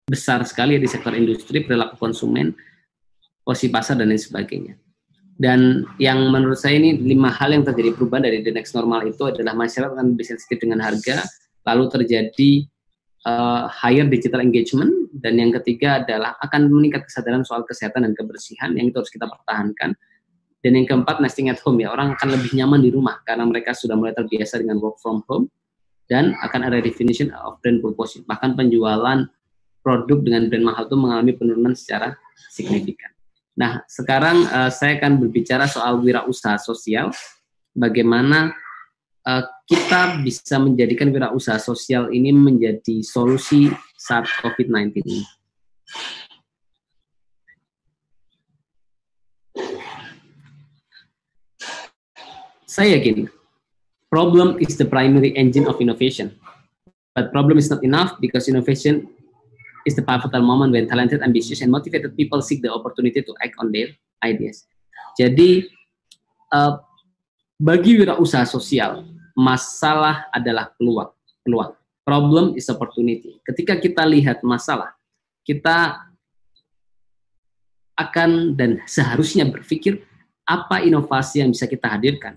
besar 0.08 0.40
sekali 0.48 0.80
di 0.80 0.88
sektor 0.88 1.12
industri, 1.12 1.60
perilaku 1.60 2.00
konsumen, 2.00 2.56
posisi 3.44 3.68
pasar, 3.68 4.00
dan 4.00 4.08
lain 4.08 4.16
sebagainya. 4.16 4.80
Dan 5.40 5.88
yang 5.96 6.28
menurut 6.28 6.60
saya 6.60 6.76
ini 6.78 7.00
lima 7.00 7.32
hal 7.32 7.56
yang 7.56 7.64
terjadi 7.64 7.96
perubahan 7.96 8.28
dari 8.28 8.44
the 8.44 8.52
next 8.52 8.76
normal 8.76 9.02
itu 9.08 9.26
adalah 9.26 9.56
masyarakat 9.56 9.96
akan 9.96 10.14
lebih 10.14 10.26
sensitif 10.28 10.60
dengan 10.60 10.84
harga, 10.84 11.24
lalu 11.66 11.88
terjadi 11.88 12.50
uh, 13.26 13.66
higher 13.66 14.06
digital 14.06 14.44
engagement, 14.44 14.92
dan 15.18 15.40
yang 15.40 15.50
ketiga 15.60 16.04
adalah 16.04 16.36
akan 16.44 16.68
meningkat 16.68 17.08
kesadaran 17.08 17.42
soal 17.42 17.64
kesehatan 17.64 18.06
dan 18.06 18.12
kebersihan 18.12 18.76
yang 18.76 18.92
itu 18.92 19.00
harus 19.00 19.10
kita 19.10 19.26
pertahankan 19.26 19.96
dan 20.62 20.72
yang 20.78 20.86
keempat, 20.86 21.18
nesting 21.18 21.50
at 21.50 21.58
home 21.60 21.82
ya. 21.82 21.90
Orang 21.90 22.14
akan 22.14 22.38
lebih 22.38 22.54
nyaman 22.54 22.80
di 22.80 22.94
rumah 22.94 23.18
karena 23.26 23.42
mereka 23.42 23.74
sudah 23.74 23.98
mulai 23.98 24.14
terbiasa 24.14 24.62
dengan 24.62 24.78
work 24.78 24.96
from 25.02 25.26
home 25.26 25.50
dan 26.06 26.38
akan 26.38 26.70
ada 26.70 26.78
definition 26.78 27.34
of 27.34 27.58
brand 27.60 27.82
purpose. 27.82 28.22
Bahkan 28.22 28.54
penjualan 28.54 29.26
produk 29.82 30.18
dengan 30.22 30.46
brand 30.46 30.64
mahal 30.64 30.86
itu 30.86 30.96
mengalami 30.96 31.32
penurunan 31.34 31.74
secara 31.74 32.14
signifikan. 32.54 33.10
Nah, 33.52 33.84
sekarang 33.84 34.48
uh, 34.48 34.72
saya 34.72 34.96
akan 34.96 35.20
berbicara 35.20 35.68
soal 35.68 36.00
wirausaha 36.00 36.56
sosial. 36.56 37.12
Bagaimana 37.76 38.56
uh, 39.28 39.44
kita 39.68 40.24
bisa 40.24 40.56
menjadikan 40.56 41.12
wirausaha 41.12 41.60
sosial 41.60 42.08
ini 42.12 42.32
menjadi 42.32 43.04
solusi 43.04 43.68
saat 43.96 44.24
COVID-19 44.40 45.04
ini. 45.04 45.24
Saya 52.64 52.96
yakin 52.96 53.28
problem 54.08 54.56
is 54.64 54.80
the 54.80 54.88
primary 54.88 55.36
engine 55.36 55.68
of 55.68 55.76
innovation. 55.76 56.32
But 57.12 57.28
problem 57.28 57.60
is 57.60 57.68
not 57.68 57.84
enough 57.84 58.16
because 58.16 58.48
innovation 58.48 59.12
is 59.84 59.98
the 59.98 60.04
pivotal 60.04 60.42
moment 60.42 60.72
when 60.72 60.86
talented, 60.86 61.22
ambitious, 61.22 61.60
and 61.60 61.70
motivated 61.70 62.14
people 62.14 62.40
seek 62.42 62.62
the 62.62 62.70
opportunity 62.70 63.22
to 63.22 63.32
act 63.42 63.54
on 63.58 63.70
their 63.70 63.90
ideas. 64.22 64.66
Jadi 65.18 65.68
uh, 66.54 66.80
bagi 67.58 67.98
wirausaha 67.98 68.46
sosial, 68.48 69.06
masalah 69.38 70.26
adalah 70.34 70.72
peluang. 70.74 71.10
Peluang. 71.42 71.72
Problem 72.02 72.58
is 72.58 72.66
opportunity. 72.66 73.38
Ketika 73.46 73.78
kita 73.78 74.02
lihat 74.02 74.42
masalah, 74.42 74.94
kita 75.46 76.02
akan 77.94 78.58
dan 78.58 78.82
seharusnya 78.88 79.46
berpikir 79.46 80.02
apa 80.42 80.82
inovasi 80.82 81.44
yang 81.44 81.54
bisa 81.54 81.70
kita 81.70 81.86
hadirkan 81.86 82.34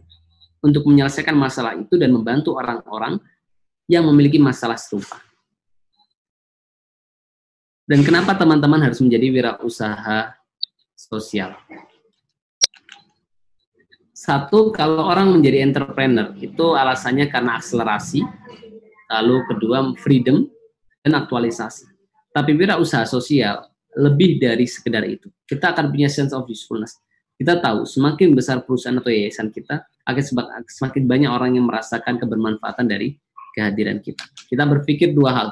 untuk 0.61 0.85
menyelesaikan 0.85 1.33
masalah 1.33 1.73
itu 1.73 1.97
dan 1.97 2.13
membantu 2.13 2.53
orang-orang 2.53 3.17
yang 3.89 4.05
memiliki 4.05 4.37
masalah 4.37 4.77
serupa. 4.77 5.24
Dan 7.85 8.01
kenapa 8.01 8.33
teman-teman 8.33 8.81
harus 8.81 8.97
menjadi 8.97 9.29
wirausaha 9.29 10.33
sosial? 10.97 11.53
Satu, 14.09 14.73
kalau 14.73 15.05
orang 15.05 15.37
menjadi 15.37 15.61
entrepreneur, 15.61 16.33
itu 16.41 16.73
alasannya 16.73 17.29
karena 17.29 17.61
akselerasi, 17.61 18.25
lalu 19.13 19.45
kedua, 19.45 19.93
freedom, 20.01 20.49
dan 21.05 21.13
aktualisasi. 21.13 21.85
Tapi 22.33 22.57
wirausaha 22.57 23.05
sosial 23.05 23.69
lebih 23.93 24.41
dari 24.41 24.65
sekedar 24.65 25.05
itu. 25.05 25.29
Kita 25.45 25.77
akan 25.77 25.93
punya 25.93 26.09
sense 26.09 26.33
of 26.33 26.49
usefulness. 26.49 26.97
Kita 27.37 27.61
tahu 27.61 27.85
semakin 27.85 28.33
besar 28.33 28.65
perusahaan 28.65 28.97
atau 28.97 29.13
yayasan 29.13 29.53
kita, 29.53 29.85
akan 30.09 30.23
semakin 30.65 31.05
banyak 31.05 31.29
orang 31.29 31.53
yang 31.53 31.69
merasakan 31.69 32.17
kebermanfaatan 32.17 32.89
dari 32.89 33.13
kehadiran 33.53 34.01
kita. 34.01 34.25
Kita 34.49 34.65
berpikir 34.65 35.13
dua 35.13 35.31
hal, 35.37 35.47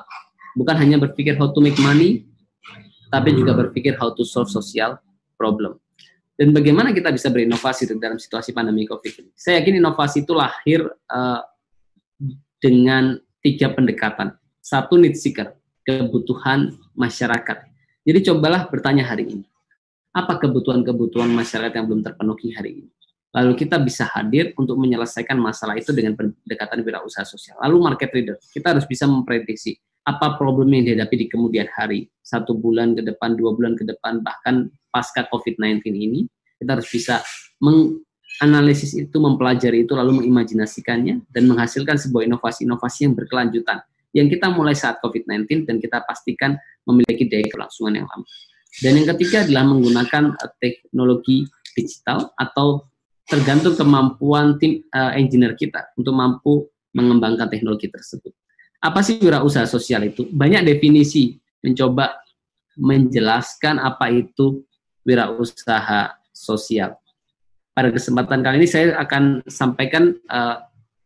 bukan 0.58 0.76
hanya 0.78 0.98
berpikir 1.02 1.38
how 1.38 1.50
to 1.52 1.60
make 1.60 1.78
money, 1.82 2.26
tapi 3.14 3.34
juga 3.38 3.54
berpikir 3.54 3.94
how 3.98 4.14
to 4.14 4.26
solve 4.26 4.50
social 4.50 4.98
problem. 5.38 5.78
Dan 6.34 6.50
bagaimana 6.50 6.90
kita 6.90 7.14
bisa 7.14 7.30
berinovasi 7.30 7.86
dalam 8.02 8.18
situasi 8.18 8.58
pandemi 8.58 8.90
COVID. 8.90 9.38
Saya 9.38 9.62
yakin 9.62 9.78
inovasi 9.78 10.26
itu 10.26 10.34
lahir 10.34 10.82
uh, 11.14 11.42
dengan 12.58 13.22
tiga 13.46 13.70
pendekatan. 13.70 14.34
Satu 14.58 14.98
need 14.98 15.14
seeker, 15.14 15.54
kebutuhan 15.86 16.74
masyarakat. 16.98 17.70
Jadi 18.02 18.20
cobalah 18.32 18.66
bertanya 18.66 19.06
hari 19.06 19.30
ini, 19.30 19.46
apa 20.10 20.42
kebutuhan-kebutuhan 20.42 21.30
masyarakat 21.30 21.78
yang 21.78 21.86
belum 21.86 22.02
terpenuhi 22.02 22.50
hari 22.58 22.82
ini? 22.82 22.90
Lalu 23.34 23.54
kita 23.58 23.82
bisa 23.82 24.06
hadir 24.10 24.54
untuk 24.58 24.78
menyelesaikan 24.78 25.38
masalah 25.38 25.74
itu 25.78 25.90
dengan 25.90 26.14
pendekatan 26.14 26.86
wirausaha 26.86 27.26
sosial. 27.26 27.58
Lalu 27.66 27.94
market 27.94 28.10
reader, 28.14 28.38
kita 28.54 28.78
harus 28.78 28.86
bisa 28.86 29.10
memprediksi 29.10 29.78
apa 30.04 30.36
problem 30.36 30.68
yang 30.76 30.84
dihadapi 30.84 31.16
di 31.16 31.28
kemudian 31.32 31.68
hari, 31.72 32.12
satu 32.20 32.56
bulan 32.60 32.92
ke 32.92 33.02
depan, 33.04 33.40
dua 33.40 33.56
bulan 33.56 33.80
ke 33.80 33.88
depan, 33.88 34.20
bahkan 34.20 34.68
pasca 34.92 35.24
COVID-19 35.32 35.80
ini, 35.96 36.28
kita 36.60 36.76
harus 36.76 36.88
bisa 36.92 37.24
menganalisis 37.64 38.92
itu, 39.00 39.16
mempelajari 39.16 39.88
itu, 39.88 39.96
lalu 39.96 40.24
mengimajinasikannya, 40.24 41.24
dan 41.32 41.44
menghasilkan 41.48 41.96
sebuah 41.96 42.28
inovasi-inovasi 42.28 43.08
yang 43.08 43.16
berkelanjutan, 43.16 43.80
yang 44.12 44.28
kita 44.28 44.52
mulai 44.52 44.76
saat 44.76 45.00
COVID-19 45.00 45.64
dan 45.64 45.80
kita 45.80 46.04
pastikan 46.04 46.60
memiliki 46.84 47.26
daya 47.32 47.48
kelangsungan 47.48 48.04
yang 48.04 48.08
lama. 48.12 48.28
Dan 48.84 49.00
yang 49.00 49.08
ketiga 49.16 49.48
adalah 49.48 49.64
menggunakan 49.72 50.24
eh, 50.36 50.52
teknologi 50.60 51.48
digital 51.74 52.36
atau 52.36 52.86
tergantung 53.24 53.74
kemampuan 53.80 54.60
tim 54.60 54.84
uh, 54.92 55.16
engineer 55.16 55.56
kita 55.56 55.96
untuk 55.96 56.12
mampu 56.12 56.68
mengembangkan 56.92 57.48
teknologi 57.48 57.88
tersebut. 57.88 58.36
Apa 58.84 59.00
sih 59.00 59.16
wirausaha 59.24 59.64
sosial 59.64 60.12
itu? 60.12 60.28
Banyak 60.28 60.68
definisi 60.68 61.40
mencoba 61.64 62.20
menjelaskan 62.76 63.80
apa 63.80 64.12
itu 64.12 64.68
wirausaha 65.08 66.20
sosial. 66.36 67.00
Pada 67.72 67.90
kesempatan 67.90 68.44
kali 68.44 68.60
ini 68.60 68.70
saya 68.70 69.00
akan 69.00 69.48
sampaikan 69.48 70.12
uh, 70.28 70.60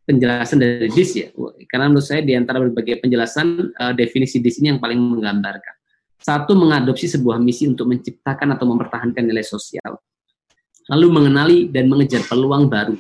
penjelasan 0.10 0.58
dari 0.58 0.90
DIS 0.90 1.12
ya, 1.16 1.28
karena 1.70 1.94
menurut 1.94 2.08
saya 2.08 2.26
di 2.26 2.34
antara 2.34 2.60
berbagai 2.60 3.00
penjelasan 3.06 3.72
uh, 3.78 3.94
definisi 3.94 4.42
DIS 4.42 4.60
ini 4.66 4.76
yang 4.76 4.82
paling 4.82 4.98
menggambarkan. 4.98 5.76
Satu, 6.18 6.58
mengadopsi 6.58 7.06
sebuah 7.08 7.38
misi 7.38 7.70
untuk 7.70 7.88
menciptakan 7.88 8.58
atau 8.58 8.66
mempertahankan 8.68 9.22
nilai 9.22 9.46
sosial 9.46 10.02
lalu 10.88 11.08
mengenali 11.12 11.60
dan 11.68 11.92
mengejar 11.92 12.24
peluang 12.26 12.72
baru. 12.72 12.96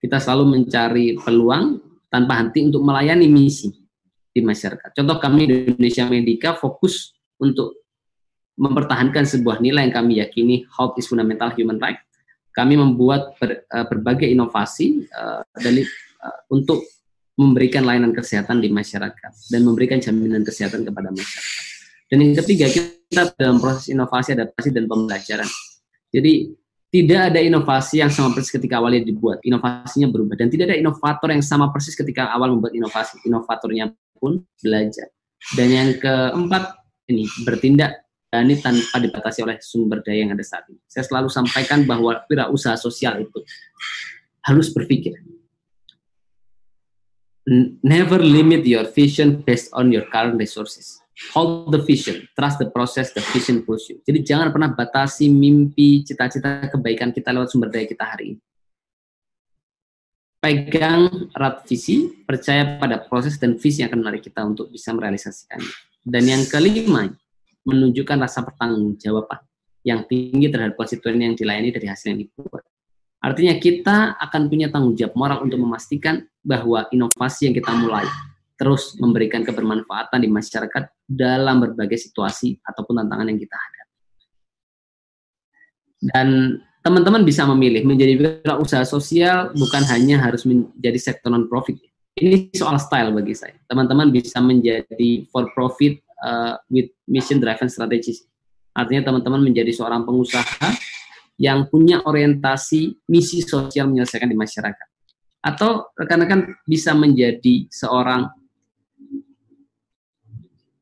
Kita 0.00 0.20
selalu 0.20 0.44
mencari 0.60 1.16
peluang, 1.20 1.80
tanpa 2.16 2.40
henti 2.40 2.64
untuk 2.64 2.80
melayani 2.80 3.28
misi 3.28 3.68
di 4.32 4.40
masyarakat. 4.40 4.96
Contoh 4.96 5.20
kami 5.20 5.42
di 5.44 5.54
Indonesia 5.76 6.08
Medica 6.08 6.56
fokus 6.56 7.12
untuk 7.36 7.84
mempertahankan 8.56 9.28
sebuah 9.28 9.60
nilai 9.60 9.84
yang 9.84 9.94
kami 10.00 10.24
yakini 10.24 10.64
health 10.72 10.96
is 10.96 11.04
fundamental 11.04 11.52
human 11.52 11.76
right. 11.76 12.00
Kami 12.56 12.72
membuat 12.80 13.36
ber, 13.36 13.68
uh, 13.68 13.84
berbagai 13.84 14.32
inovasi 14.32 15.04
uh, 15.12 15.44
dan 15.60 15.84
uh, 16.24 16.38
untuk 16.48 16.80
memberikan 17.36 17.84
layanan 17.84 18.16
kesehatan 18.16 18.64
di 18.64 18.72
masyarakat 18.72 19.52
dan 19.52 19.60
memberikan 19.60 20.00
jaminan 20.00 20.40
kesehatan 20.40 20.88
kepada 20.88 21.12
masyarakat. 21.12 21.52
Dan 22.08 22.16
yang 22.24 22.34
ketiga, 22.40 22.64
kita 22.72 23.36
dalam 23.36 23.60
proses 23.60 23.92
inovasi, 23.92 24.32
adaptasi, 24.32 24.72
dan 24.72 24.88
pembelajaran. 24.88 25.44
Jadi 26.08 26.48
tidak 26.96 27.20
ada 27.28 27.40
inovasi 27.44 28.00
yang 28.00 28.08
sama 28.08 28.32
persis 28.32 28.48
ketika 28.48 28.80
awalnya 28.80 29.04
dibuat. 29.04 29.44
Inovasinya 29.44 30.08
berubah 30.08 30.40
dan 30.40 30.48
tidak 30.48 30.72
ada 30.72 30.76
inovator 30.80 31.28
yang 31.28 31.44
sama 31.44 31.68
persis 31.68 31.92
ketika 31.92 32.32
awal 32.32 32.56
membuat 32.56 32.72
inovasi. 32.72 33.20
Inovatornya 33.28 33.92
pun 34.16 34.40
belajar. 34.64 35.12
Dan 35.52 35.68
yang 35.68 35.88
keempat 36.00 36.80
ini 37.12 37.28
bertindak 37.44 38.08
ini 38.32 38.56
tanpa 38.60 38.96
dibatasi 38.96 39.44
oleh 39.44 39.56
sumber 39.60 40.00
daya 40.00 40.24
yang 40.24 40.32
ada 40.32 40.40
saat 40.40 40.64
ini. 40.72 40.80
Saya 40.88 41.04
selalu 41.04 41.28
sampaikan 41.28 41.84
bahwa 41.84 42.24
wirausaha 42.32 42.80
sosial 42.80 43.20
itu 43.20 43.44
harus 44.48 44.72
berpikir. 44.72 45.20
Never 47.84 48.18
limit 48.18 48.66
your 48.66 48.88
vision 48.88 49.44
based 49.44 49.70
on 49.76 49.94
your 49.94 50.08
current 50.10 50.34
resources 50.34 51.05
hold 51.32 51.72
the 51.72 51.80
vision, 51.80 52.28
trust 52.36 52.60
the 52.60 52.68
process, 52.68 53.12
the 53.16 53.24
vision 53.32 53.64
push 53.64 53.88
you. 53.88 54.00
Jadi 54.04 54.20
jangan 54.24 54.52
pernah 54.52 54.70
batasi 54.72 55.32
mimpi, 55.32 56.04
cita-cita 56.04 56.68
kebaikan 56.68 57.12
kita 57.12 57.32
lewat 57.32 57.48
sumber 57.48 57.72
daya 57.72 57.88
kita 57.88 58.04
hari 58.04 58.36
ini. 58.36 58.40
Pegang 60.36 61.32
erat 61.32 61.64
visi, 61.64 62.22
percaya 62.22 62.76
pada 62.78 63.00
proses 63.02 63.40
dan 63.40 63.56
visi 63.56 63.82
yang 63.82 63.90
akan 63.90 64.00
menarik 64.04 64.22
kita 64.22 64.44
untuk 64.44 64.68
bisa 64.70 64.92
merealisasikannya. 64.92 65.72
Dan 66.06 66.22
yang 66.28 66.42
kelima, 66.46 67.10
menunjukkan 67.66 68.16
rasa 68.22 68.46
pertanggungjawaban 68.46 69.42
yang 69.82 70.06
tinggi 70.06 70.46
terhadap 70.46 70.78
konstituen 70.78 71.18
yang 71.18 71.34
dilayani 71.34 71.74
dari 71.74 71.90
hasil 71.90 72.14
yang 72.14 72.20
dibuat. 72.22 72.62
Artinya 73.18 73.58
kita 73.58 74.14
akan 74.22 74.42
punya 74.46 74.70
tanggung 74.70 74.94
jawab 74.94 75.18
moral 75.18 75.38
untuk 75.42 75.58
memastikan 75.58 76.22
bahwa 76.46 76.86
inovasi 76.94 77.50
yang 77.50 77.54
kita 77.58 77.74
mulai 77.74 78.06
terus 78.56 78.96
memberikan 78.96 79.44
kebermanfaatan 79.44 80.24
di 80.24 80.28
masyarakat 80.32 80.88
dalam 81.04 81.60
berbagai 81.60 82.00
situasi 82.00 82.56
ataupun 82.64 83.04
tantangan 83.04 83.28
yang 83.28 83.40
kita 83.40 83.56
hadapi. 83.56 83.94
Dan 86.12 86.28
teman-teman 86.80 87.22
bisa 87.24 87.44
memilih 87.44 87.84
menjadi 87.84 88.40
usaha 88.56 88.84
sosial 88.88 89.52
bukan 89.52 89.84
hanya 89.92 90.24
harus 90.24 90.48
menjadi 90.48 90.96
sektor 90.96 91.28
non 91.28 91.48
profit. 91.48 91.76
Ini 92.16 92.48
soal 92.56 92.80
style 92.80 93.12
bagi 93.12 93.36
saya. 93.36 93.52
Teman-teman 93.68 94.08
bisa 94.08 94.40
menjadi 94.40 95.28
for 95.28 95.52
profit 95.52 96.00
uh, 96.24 96.56
with 96.72 96.88
mission 97.04 97.36
driven 97.36 97.68
strategies. 97.68 98.24
Artinya 98.72 99.12
teman-teman 99.12 99.44
menjadi 99.44 99.72
seorang 99.72 100.08
pengusaha 100.08 100.72
yang 101.36 101.68
punya 101.68 102.00
orientasi 102.04 103.04
misi 103.12 103.44
sosial 103.44 103.92
menyelesaikan 103.92 104.28
di 104.32 104.36
masyarakat. 104.36 104.88
Atau 105.44 105.92
rekan-rekan 105.92 106.56
bisa 106.64 106.96
menjadi 106.96 107.68
seorang 107.68 108.26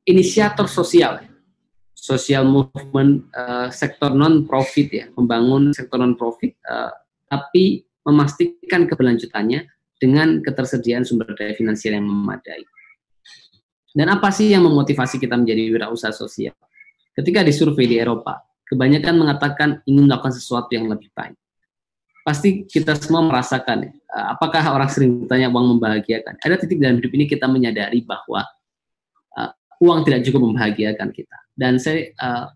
inisiator 0.04 0.68
sosial, 0.68 1.24
social 1.96 2.44
movement 2.44 3.28
uh, 3.32 3.72
sektor 3.72 4.12
non 4.12 4.44
profit 4.44 4.88
ya, 4.92 5.06
membangun 5.16 5.72
sektor 5.72 6.00
non 6.00 6.14
profit, 6.14 6.52
uh, 6.68 6.92
tapi 7.28 7.84
memastikan 8.04 8.84
keberlanjutannya 8.84 9.64
dengan 9.96 10.44
ketersediaan 10.44 11.08
sumber 11.08 11.32
daya 11.32 11.56
finansial 11.56 11.96
yang 11.96 12.04
memadai. 12.04 12.60
Dan 13.94 14.10
apa 14.10 14.28
sih 14.28 14.52
yang 14.52 14.66
memotivasi 14.66 15.16
kita 15.16 15.38
menjadi 15.38 15.70
wirausaha 15.70 16.12
sosial? 16.12 16.52
Ketika 17.14 17.46
disurvei 17.46 17.86
di 17.86 17.96
Eropa, 17.96 18.42
kebanyakan 18.66 19.14
mengatakan 19.14 19.68
ingin 19.86 20.10
melakukan 20.10 20.34
sesuatu 20.34 20.74
yang 20.74 20.90
lebih 20.90 21.08
baik. 21.14 21.38
Pasti 22.26 22.66
kita 22.66 22.98
semua 22.98 23.22
merasakan, 23.22 23.86
ya, 23.86 23.92
apakah 24.34 24.66
orang 24.74 24.90
sering 24.90 25.22
bertanya 25.22 25.52
uang 25.52 25.76
membahagiakan? 25.76 26.40
Ada 26.42 26.66
titik 26.66 26.82
dalam 26.82 26.98
hidup 26.98 27.12
ini 27.14 27.24
kita 27.30 27.46
menyadari 27.46 28.02
bahwa 28.02 28.42
uang 29.82 30.00
tidak 30.06 30.26
cukup 30.28 30.50
membahagiakan 30.50 31.10
kita. 31.10 31.38
Dan 31.54 31.78
saya 31.78 32.10
uh, 32.18 32.46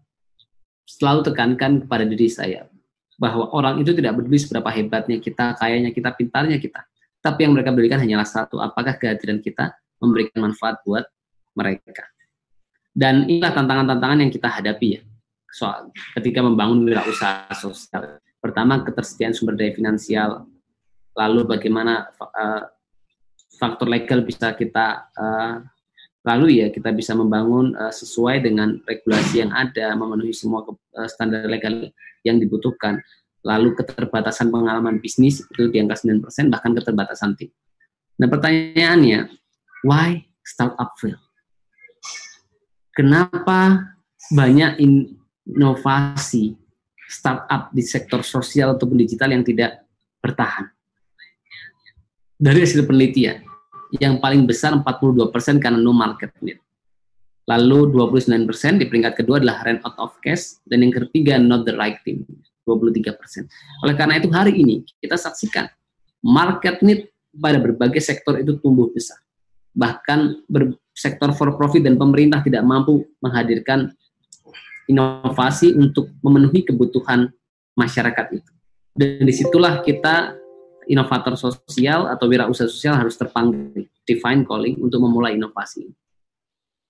selalu 0.89 1.21
tekankan 1.29 1.85
kepada 1.87 2.05
diri 2.09 2.29
saya 2.31 2.67
bahwa 3.19 3.51
orang 3.51 3.83
itu 3.83 3.93
tidak 3.93 4.15
peduli 4.15 4.39
seberapa 4.39 4.71
hebatnya 4.71 5.19
kita, 5.19 5.59
kayanya 5.59 5.91
kita, 5.91 6.15
pintarnya 6.15 6.59
kita. 6.63 6.87
Tapi 7.19 7.45
yang 7.45 7.53
mereka 7.59 7.75
berikan 7.75 7.99
hanyalah 7.99 8.25
satu, 8.25 8.63
apakah 8.63 8.95
kehadiran 8.95 9.43
kita 9.43 9.75
memberikan 9.99 10.47
manfaat 10.47 10.79
buat 10.87 11.03
mereka. 11.59 12.07
Dan 12.95 13.27
inilah 13.27 13.51
tantangan-tantangan 13.55 14.19
yang 14.23 14.31
kita 14.31 14.49
hadapi 14.49 14.99
ya, 14.99 15.03
soal 15.51 15.91
ketika 16.15 16.43
membangun 16.43 16.87
wirausaha 16.87 17.51
sosial. 17.59 18.23
Pertama, 18.39 18.87
ketersediaan 18.87 19.35
sumber 19.35 19.59
daya 19.59 19.75
finansial, 19.75 20.47
lalu 21.19 21.43
bagaimana 21.43 22.07
uh, 22.23 22.63
faktor 23.59 23.91
legal 23.91 24.23
bisa 24.23 24.55
kita 24.55 25.11
uh, 25.19 25.59
lalu 26.29 26.61
ya 26.61 26.69
kita 26.69 26.93
bisa 26.93 27.17
membangun 27.17 27.73
uh, 27.73 27.89
sesuai 27.89 28.45
dengan 28.45 28.77
regulasi 28.85 29.41
yang 29.41 29.53
ada, 29.57 29.97
memenuhi 29.97 30.37
semua 30.37 30.61
uh, 30.69 31.09
standar 31.09 31.49
legal 31.49 31.89
yang 32.21 32.37
dibutuhkan. 32.37 33.01
Lalu 33.41 33.73
keterbatasan 33.73 34.53
pengalaman 34.53 35.01
bisnis 35.01 35.41
itu 35.41 35.73
di 35.73 35.81
angka 35.81 36.05
9%, 36.05 36.53
bahkan 36.53 36.77
keterbatasan 36.77 37.33
tim. 37.41 37.49
Nah 38.21 38.29
pertanyaannya, 38.29 39.33
why 39.89 40.29
startup 40.45 40.93
fail? 41.01 41.17
Kenapa 42.93 43.95
banyak 44.29 44.83
inovasi 44.83 46.59
startup 47.09 47.73
di 47.73 47.81
sektor 47.81 48.21
sosial 48.21 48.77
ataupun 48.77 49.01
digital 49.01 49.33
yang 49.33 49.47
tidak 49.47 49.87
bertahan? 50.21 50.69
Dari 52.37 52.59
hasil 52.59 52.85
penelitian, 52.85 53.48
yang 53.97 54.21
paling 54.21 54.45
besar 54.45 54.77
42% 54.77 55.33
karena 55.57 55.81
no 55.81 55.97
market 55.97 56.33
need. 56.45 56.61
Lalu 57.49 57.97
29% 57.97 58.45
di 58.77 58.85
peringkat 58.85 59.25
kedua 59.25 59.41
adalah 59.41 59.65
rent 59.65 59.81
out 59.81 59.97
of 59.97 60.13
cash 60.21 60.61
dan 60.69 60.85
yang 60.85 60.93
ketiga 60.93 61.41
not 61.41 61.65
the 61.65 61.73
right 61.73 61.97
thing 62.05 62.29
23%. 62.69 63.49
Oleh 63.89 63.97
karena 63.97 64.21
itu 64.21 64.29
hari 64.29 64.61
ini 64.61 64.85
kita 65.01 65.17
saksikan 65.17 65.65
market 66.21 66.85
need 66.85 67.09
pada 67.33 67.57
berbagai 67.57 68.05
sektor 68.05 68.37
itu 68.37 68.61
tumbuh 68.61 68.93
besar. 68.93 69.17
Bahkan 69.73 70.45
sektor 70.93 71.33
for 71.33 71.57
profit 71.57 71.89
dan 71.89 71.97
pemerintah 71.97 72.45
tidak 72.45 72.61
mampu 72.69 73.09
menghadirkan 73.25 73.97
inovasi 74.89 75.77
untuk 75.77 76.13
memenuhi 76.21 76.65
kebutuhan 76.65 77.33
masyarakat 77.77 78.27
itu. 78.41 78.51
Dan 78.99 79.23
di 79.23 79.35
situlah 79.37 79.85
kita 79.85 80.35
inovator 80.89 81.37
sosial 81.37 82.09
atau 82.09 82.27
wirausaha 82.27 82.67
sosial 82.67 82.97
harus 82.97 83.15
terpanggil, 83.15 83.87
define 84.09 84.43
calling 84.49 84.81
untuk 84.81 85.05
memulai 85.05 85.37
inovasi. 85.37 85.87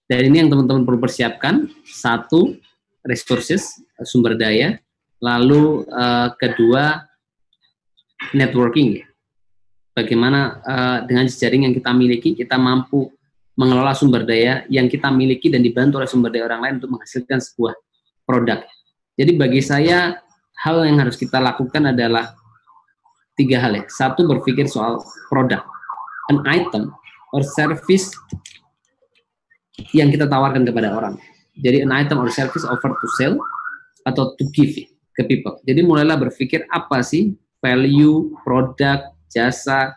Dan 0.08 0.32
ini 0.32 0.40
yang 0.40 0.48
teman-teman 0.48 0.88
perlu 0.88 1.02
persiapkan. 1.02 1.68
Satu, 1.84 2.56
resources, 3.04 3.76
sumber 4.08 4.38
daya. 4.38 4.80
Lalu 5.20 5.84
uh, 5.90 6.32
kedua, 6.38 7.04
networking. 8.32 9.04
Bagaimana 9.92 10.62
uh, 10.62 10.98
dengan 11.04 11.26
jejaring 11.26 11.68
yang 11.68 11.74
kita 11.74 11.90
miliki, 11.90 12.38
kita 12.38 12.54
mampu 12.54 13.10
mengelola 13.58 13.92
sumber 13.92 14.22
daya 14.22 14.62
yang 14.70 14.86
kita 14.86 15.10
miliki 15.10 15.50
dan 15.50 15.60
dibantu 15.60 15.98
oleh 15.98 16.06
sumber 16.06 16.30
daya 16.30 16.46
orang 16.46 16.62
lain 16.62 16.74
untuk 16.78 16.94
menghasilkan 16.94 17.42
sebuah 17.42 17.74
produk. 18.22 18.62
Jadi 19.18 19.34
bagi 19.34 19.58
saya, 19.58 20.22
hal 20.62 20.86
yang 20.86 21.02
harus 21.02 21.18
kita 21.18 21.42
lakukan 21.42 21.90
adalah 21.90 22.37
tiga 23.38 23.62
hal 23.62 23.78
ya. 23.78 23.84
Satu 23.86 24.26
berpikir 24.26 24.66
soal 24.66 24.98
produk, 25.30 25.62
an 26.34 26.42
item 26.50 26.90
or 27.30 27.46
service 27.46 28.10
yang 29.94 30.10
kita 30.10 30.26
tawarkan 30.26 30.66
kepada 30.66 30.90
orang. 30.90 31.14
Jadi 31.58 31.86
an 31.86 31.94
item 31.94 32.18
or 32.18 32.28
service 32.28 32.66
offer 32.66 32.90
to 32.90 33.08
sell 33.14 33.34
atau 34.02 34.34
to 34.34 34.44
give 34.50 34.74
ke 35.14 35.22
people. 35.26 35.58
Jadi 35.62 35.82
mulailah 35.86 36.18
berpikir 36.18 36.66
apa 36.70 37.02
sih 37.02 37.34
value, 37.58 38.34
produk, 38.42 39.14
jasa 39.30 39.94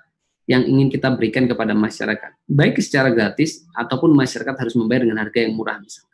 yang 0.50 0.66
ingin 0.66 0.89
kita 0.89 1.14
berikan 1.14 1.46
kepada 1.46 1.72
masyarakat. 1.78 2.34
Baik 2.50 2.82
secara 2.82 3.14
gratis 3.14 3.64
ataupun 3.78 4.12
masyarakat 4.12 4.56
harus 4.58 4.74
membayar 4.74 5.06
dengan 5.06 5.22
harga 5.22 5.39
yang 5.46 5.54
murah 5.54 5.78
misalnya. 5.78 6.10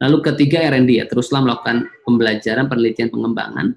Lalu 0.00 0.16
ketiga 0.32 0.64
R&D 0.64 0.90
ya, 0.96 1.04
teruslah 1.04 1.44
melakukan 1.44 1.84
pembelajaran, 2.08 2.72
penelitian, 2.72 3.12
pengembangan 3.12 3.76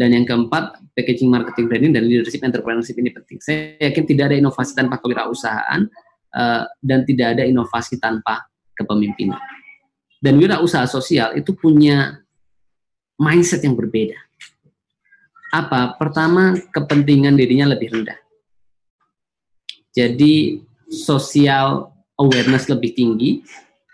dan 0.00 0.16
yang 0.16 0.24
keempat, 0.24 0.80
packaging, 0.96 1.28
marketing, 1.28 1.68
branding, 1.68 1.92
dan 1.92 2.08
leadership 2.08 2.40
entrepreneurship 2.40 2.96
ini 2.96 3.12
penting. 3.12 3.36
Saya 3.44 3.76
yakin 3.84 4.08
tidak 4.08 4.32
ada 4.32 4.36
inovasi 4.40 4.72
tanpa 4.72 4.96
kewirausahaan 4.96 5.84
uh, 6.32 6.64
dan 6.80 7.04
tidak 7.04 7.36
ada 7.36 7.44
inovasi 7.44 8.00
tanpa 8.00 8.48
kepemimpinan. 8.72 9.36
Dan 10.16 10.40
wirausaha 10.40 10.88
sosial 10.88 11.36
itu 11.36 11.52
punya 11.52 12.16
mindset 13.20 13.60
yang 13.60 13.76
berbeda. 13.76 14.16
Apa? 15.52 16.00
Pertama, 16.00 16.56
kepentingan 16.72 17.36
dirinya 17.36 17.76
lebih 17.76 17.92
rendah. 17.92 18.16
Jadi 19.92 20.64
sosial 20.88 21.92
awareness 22.16 22.72
lebih 22.72 22.96
tinggi, 22.96 23.44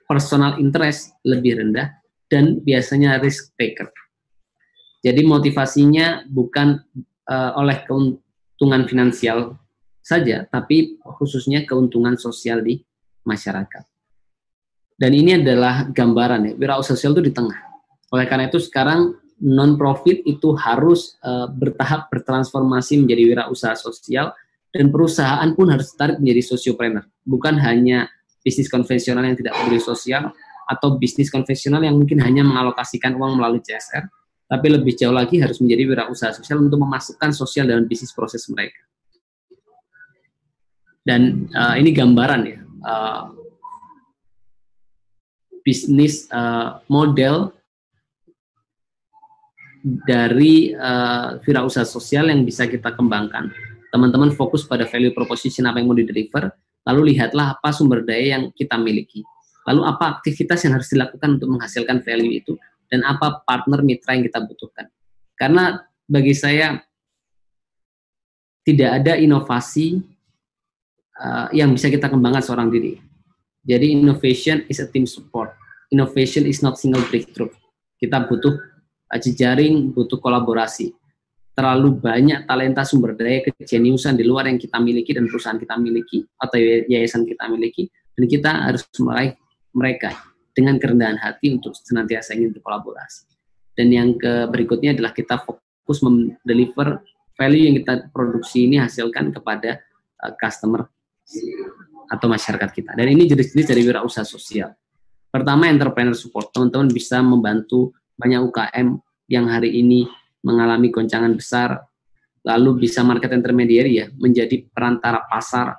personal 0.07 0.62
interest 0.62 1.18
lebih 1.26 1.59
rendah, 1.59 1.98
dan 2.30 2.62
biasanya 2.62 3.18
risk 3.18 3.50
taker. 3.59 3.90
Jadi 5.07 5.22
motivasinya 5.22 6.26
bukan 6.26 6.82
uh, 7.30 7.54
oleh 7.62 7.86
keuntungan 7.86 8.90
finansial 8.90 9.54
saja, 10.02 10.42
tapi 10.50 10.98
khususnya 10.98 11.62
keuntungan 11.62 12.18
sosial 12.18 12.59
di 12.59 12.82
masyarakat. 13.22 13.86
Dan 14.98 15.12
ini 15.14 15.38
adalah 15.38 15.86
gambaran 15.86 16.50
ya, 16.50 16.52
wirausaha 16.59 16.98
sosial 16.98 17.14
itu 17.14 17.30
di 17.30 17.32
tengah. 17.36 17.54
Oleh 18.11 18.26
karena 18.26 18.50
itu 18.50 18.59
sekarang 18.59 19.14
non 19.46 19.78
profit 19.78 20.26
itu 20.26 20.59
harus 20.59 21.14
uh, 21.22 21.46
bertahap 21.54 22.11
bertransformasi 22.11 22.98
menjadi 23.07 23.22
wirausaha 23.30 23.78
sosial 23.78 24.34
dan 24.74 24.90
perusahaan 24.90 25.46
pun 25.54 25.70
harus 25.70 25.94
tertarik 25.94 26.18
menjadi 26.18 26.42
sosiopreneur. 26.50 27.07
Bukan 27.22 27.62
hanya 27.62 28.11
bisnis 28.42 28.66
konvensional 28.66 29.22
yang 29.22 29.38
tidak 29.38 29.54
peduli 29.54 29.78
sosial 29.78 30.34
atau 30.66 30.98
bisnis 30.98 31.30
konvensional 31.30 31.78
yang 31.84 31.94
mungkin 31.94 32.18
hanya 32.24 32.42
mengalokasikan 32.42 33.14
uang 33.14 33.38
melalui 33.38 33.62
CSR, 33.62 34.11
tapi 34.47 34.66
lebih 34.70 34.94
jauh 34.94 35.14
lagi 35.14 35.42
harus 35.42 35.59
menjadi 35.59 35.82
wirausaha 35.90 36.32
sosial 36.38 36.62
untuk 36.62 36.78
memasukkan 36.78 37.30
sosial 37.34 37.66
dalam 37.66 37.86
bisnis 37.86 38.14
proses 38.14 38.47
mereka. 38.47 38.78
Dan 41.07 41.51
uh, 41.55 41.74
ini 41.78 41.94
gambaran 41.94 42.42
ya, 42.47 42.59
uh, 42.82 43.30
bisnis 45.66 46.26
uh, 46.30 46.82
model 46.86 47.55
dari 49.82 50.74
uh, 50.74 51.38
wirausaha 51.47 51.86
sosial 51.86 52.30
yang 52.30 52.42
bisa 52.42 52.66
kita 52.66 52.94
kembangkan. 52.94 53.51
Teman-teman 53.90 54.34
fokus 54.34 54.66
pada 54.66 54.82
value 54.82 55.14
proposition 55.14 55.66
apa 55.70 55.78
yang 55.78 55.90
mau 55.90 55.99
di-deliver, 55.99 56.51
lalu 56.86 57.14
lihatlah 57.14 57.55
apa 57.55 57.70
sumber 57.70 58.03
daya 58.03 58.38
yang 58.38 58.51
kita 58.51 58.74
miliki. 58.78 59.22
Lalu 59.66 59.82
apa 59.86 60.18
aktivitas 60.18 60.62
yang 60.66 60.78
harus 60.78 60.90
dilakukan 60.90 61.38
untuk 61.38 61.51
menghasilkan 61.55 62.03
value 62.03 62.34
itu, 62.34 62.55
dan 62.91 63.03
apa 63.07 63.43
partner 63.43 63.82
mitra 63.82 64.14
yang 64.14 64.24
kita 64.26 64.43
butuhkan. 64.43 64.87
Karena 65.37 65.78
bagi 66.07 66.32
saya, 66.32 66.80
tidak 68.66 68.91
ada 69.03 69.14
inovasi 69.14 70.03
uh, 71.22 71.49
yang 71.55 71.70
bisa 71.74 71.87
kita 71.87 72.11
kembangkan 72.11 72.43
seorang 72.43 72.70
diri. 72.70 72.99
Jadi 73.66 73.99
innovation 73.99 74.62
is 74.70 74.78
a 74.82 74.87
team 74.87 75.07
support. 75.07 75.55
Innovation 75.91 76.47
is 76.47 76.62
not 76.62 76.78
single 76.78 77.03
breakthrough. 77.07 77.51
Kita 77.99 78.26
butuh 78.26 78.55
jejaring 79.14 79.95
butuh 79.95 80.18
kolaborasi. 80.18 80.95
Terlalu 81.57 81.99
banyak 81.99 82.45
talenta 82.45 82.84
sumber 82.84 83.16
daya 83.16 83.41
kejeniusan 83.41 84.18
di 84.18 84.26
luar 84.28 84.51
yang 84.51 84.61
kita 84.61 84.76
miliki 84.76 85.16
dan 85.16 85.24
perusahaan 85.24 85.57
kita 85.57 85.78
miliki 85.80 86.26
atau 86.37 86.59
yayasan 86.61 87.24
kita 87.24 87.49
miliki 87.49 87.89
dan 88.12 88.24
kita 88.28 88.51
harus 88.68 88.84
meraih 89.01 89.32
mereka 89.72 90.36
dengan 90.57 90.80
kerendahan 90.80 91.20
hati 91.20 91.52
untuk 91.52 91.76
senantiasa 91.76 92.32
ingin 92.32 92.57
berkolaborasi. 92.57 93.28
Dan 93.76 93.92
yang 93.92 94.16
ke 94.16 94.48
berikutnya 94.48 94.96
adalah 94.96 95.12
kita 95.12 95.36
fokus 95.44 96.00
mendeliver 96.00 97.04
value 97.36 97.68
yang 97.68 97.76
kita 97.76 98.09
produksi 98.09 98.64
ini 98.64 98.80
hasilkan 98.80 99.36
kepada 99.36 99.84
uh, 100.24 100.32
customer 100.40 100.88
atau 102.09 102.26
masyarakat 102.32 102.70
kita. 102.72 102.96
Dan 102.96 103.12
ini 103.12 103.28
jenis-jenis 103.28 103.66
dari 103.68 103.84
wirausaha 103.84 104.24
sosial. 104.24 104.72
Pertama, 105.28 105.68
entrepreneur 105.68 106.16
support. 106.16 106.48
Teman-teman 106.48 106.88
bisa 106.88 107.20
membantu 107.20 107.92
banyak 108.16 108.40
UKM 108.48 108.96
yang 109.28 109.44
hari 109.52 109.84
ini 109.84 110.09
mengalami 110.40 110.88
goncangan 110.88 111.36
besar, 111.36 111.84
lalu 112.46 112.88
bisa 112.88 113.04
market 113.04 113.28
intermediary 113.34 114.00
ya, 114.00 114.07
menjadi 114.16 114.64
perantara 114.72 115.20
pasar. 115.28 115.76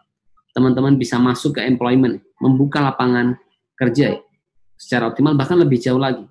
Teman-teman 0.54 1.00
bisa 1.00 1.18
masuk 1.18 1.58
ke 1.58 1.66
employment, 1.66 2.22
membuka 2.38 2.84
lapangan 2.84 3.40
kerja 3.74 4.20
secara 4.78 5.10
optimal, 5.10 5.34
bahkan 5.34 5.58
lebih 5.58 5.82
jauh 5.82 6.00
lagi. 6.00 6.24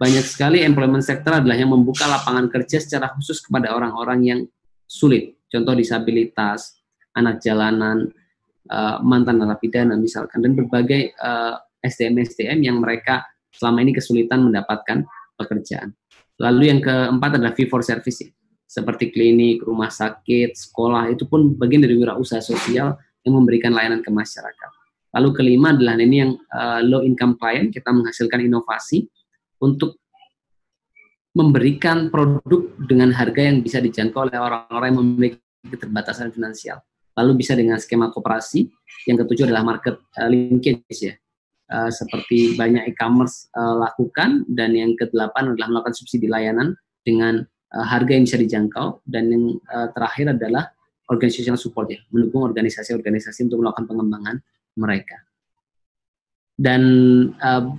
Banyak 0.00 0.24
sekali 0.24 0.64
employment 0.64 1.04
sector 1.04 1.44
adalah 1.44 1.54
yang 1.60 1.76
membuka 1.76 2.08
lapangan 2.08 2.48
kerja 2.48 2.80
secara 2.80 3.12
khusus 3.12 3.44
kepada 3.44 3.76
orang-orang 3.76 4.20
yang 4.24 4.40
sulit. 4.88 5.36
Contoh 5.52 5.76
disabilitas, 5.76 6.80
anak 7.12 7.44
jalanan, 7.44 8.08
uh, 8.72 8.96
mantan 9.04 9.44
narapidana 9.44 10.00
misalkan, 10.00 10.40
dan 10.40 10.56
berbagai 10.56 11.12
eh, 11.12 11.54
SDM-SDM 11.84 12.64
yang 12.64 12.80
mereka 12.80 13.28
selama 13.52 13.84
ini 13.84 13.92
kesulitan 13.92 14.40
mendapatkan 14.40 15.04
pekerjaan. 15.36 15.92
Lalu 16.40 16.72
yang 16.72 16.80
keempat 16.80 17.36
adalah 17.36 17.52
fee 17.52 17.68
for 17.68 17.84
service, 17.84 18.24
seperti 18.64 19.12
klinik, 19.12 19.60
rumah 19.60 19.92
sakit, 19.92 20.56
sekolah, 20.56 21.12
itu 21.12 21.28
pun 21.28 21.52
bagian 21.58 21.84
dari 21.84 22.00
wirausaha 22.00 22.40
sosial 22.40 22.96
yang 23.26 23.34
memberikan 23.36 23.76
layanan 23.76 24.00
ke 24.00 24.08
masyarakat. 24.08 24.79
Lalu 25.10 25.28
kelima 25.34 25.74
adalah 25.74 25.98
ini 25.98 26.16
yang 26.22 26.32
uh, 26.54 26.80
low 26.86 27.02
income 27.02 27.34
client, 27.34 27.74
kita 27.74 27.90
menghasilkan 27.90 28.46
inovasi 28.46 29.10
untuk 29.58 29.98
memberikan 31.34 32.10
produk 32.10 32.70
dengan 32.78 33.14
harga 33.14 33.42
yang 33.42 33.62
bisa 33.62 33.78
dijangkau 33.78 34.30
oleh 34.30 34.38
orang-orang 34.38 34.88
yang 34.90 34.98
memiliki 35.02 35.38
keterbatasan 35.66 36.30
finansial. 36.34 36.82
Lalu 37.18 37.42
bisa 37.42 37.58
dengan 37.58 37.78
skema 37.78 38.10
koperasi. 38.14 38.70
Yang 39.06 39.26
ketujuh 39.26 39.50
adalah 39.50 39.66
market 39.66 39.98
uh, 40.18 40.28
linkage 40.30 40.98
ya. 40.98 41.14
Uh, 41.70 41.86
seperti 41.86 42.58
banyak 42.58 42.82
e-commerce 42.90 43.46
uh, 43.54 43.78
lakukan 43.78 44.42
dan 44.50 44.74
yang 44.74 44.98
kedelapan 44.98 45.54
adalah 45.54 45.70
melakukan 45.70 45.94
subsidi 45.94 46.26
layanan 46.26 46.74
dengan 47.06 47.46
uh, 47.46 47.86
harga 47.86 48.10
yang 48.10 48.26
bisa 48.26 48.38
dijangkau 48.42 49.06
dan 49.06 49.30
yang 49.30 49.54
uh, 49.70 49.86
terakhir 49.94 50.34
adalah 50.34 50.74
organizational 51.10 51.58
support 51.58 51.90
ya 51.94 52.02
mendukung 52.10 52.42
organisasi-organisasi 52.42 53.46
untuk 53.46 53.62
melakukan 53.62 53.86
pengembangan 53.86 54.36
mereka. 54.76 55.16
Dan 56.60 56.82
uh, 57.40 57.72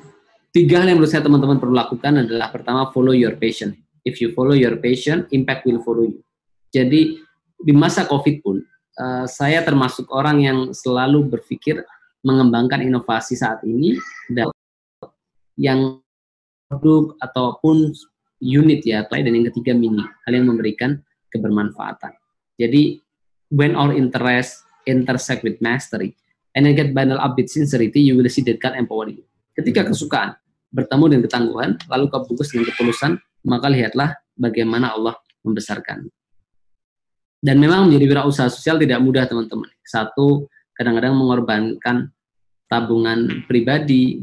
tiga 0.49 0.81
hal 0.81 0.89
yang 0.89 0.97
menurut 0.97 1.13
saya 1.13 1.21
teman-teman 1.21 1.61
perlu 1.61 1.77
lakukan 1.77 2.25
adalah 2.25 2.49
pertama 2.49 2.89
follow 2.89 3.13
your 3.13 3.37
passion. 3.37 3.77
If 4.01 4.17
you 4.17 4.33
follow 4.33 4.57
your 4.57 4.81
passion 4.81 5.29
impact 5.29 5.69
will 5.69 5.85
follow 5.85 6.09
you. 6.09 6.25
Jadi 6.73 7.21
di 7.61 7.73
masa 7.77 8.09
covid 8.09 8.41
pun 8.41 8.57
uh, 8.97 9.29
saya 9.29 9.61
termasuk 9.61 10.09
orang 10.09 10.41
yang 10.41 10.59
selalu 10.73 11.29
berpikir 11.29 11.85
mengembangkan 12.25 12.81
inovasi 12.81 13.37
saat 13.37 13.61
ini 13.65 13.97
dan 14.33 14.49
yang 15.57 16.01
produk 16.65 17.13
ataupun 17.21 17.93
unit 18.41 18.81
ya 18.81 19.05
dan 19.05 19.29
yang 19.29 19.45
ketiga 19.53 19.77
mini 19.77 20.01
hal 20.25 20.33
yang 20.33 20.49
memberikan 20.49 20.97
kebermanfaatan. 21.29 22.17
Jadi 22.57 22.97
when 23.53 23.77
our 23.77 23.93
interest 23.93 24.65
intersect 24.89 25.45
with 25.45 25.61
mastery 25.61 26.17
and 26.57 26.67
then 26.67 26.75
get 26.75 26.91
bundle 26.91 27.19
up 27.19 27.37
with 27.37 27.51
sincerity 27.51 28.01
you 28.01 28.17
will 28.19 28.27
see 28.27 28.43
that 28.43 28.59
God 28.59 28.75
empower 28.75 29.07
you. 29.07 29.23
Ketika 29.55 29.87
kesukaan 29.87 30.35
bertemu 30.71 31.05
dengan 31.11 31.23
ketangguhan 31.27 31.71
lalu 31.91 32.05
kau 32.07 32.23
bungkus 32.23 32.51
dengan 32.51 32.71
ketulusan 32.71 33.11
maka 33.43 33.67
lihatlah 33.67 34.15
bagaimana 34.37 34.95
Allah 34.95 35.17
membesarkan. 35.43 36.07
Dan 37.41 37.57
memang 37.57 37.89
menjadi 37.89 38.05
wirausaha 38.05 38.53
sosial 38.53 38.77
tidak 38.77 39.01
mudah 39.01 39.25
teman-teman. 39.25 39.65
Satu 39.81 40.45
kadang-kadang 40.77 41.17
mengorbankan 41.17 42.13
tabungan 42.69 43.43
pribadi, 43.49 44.21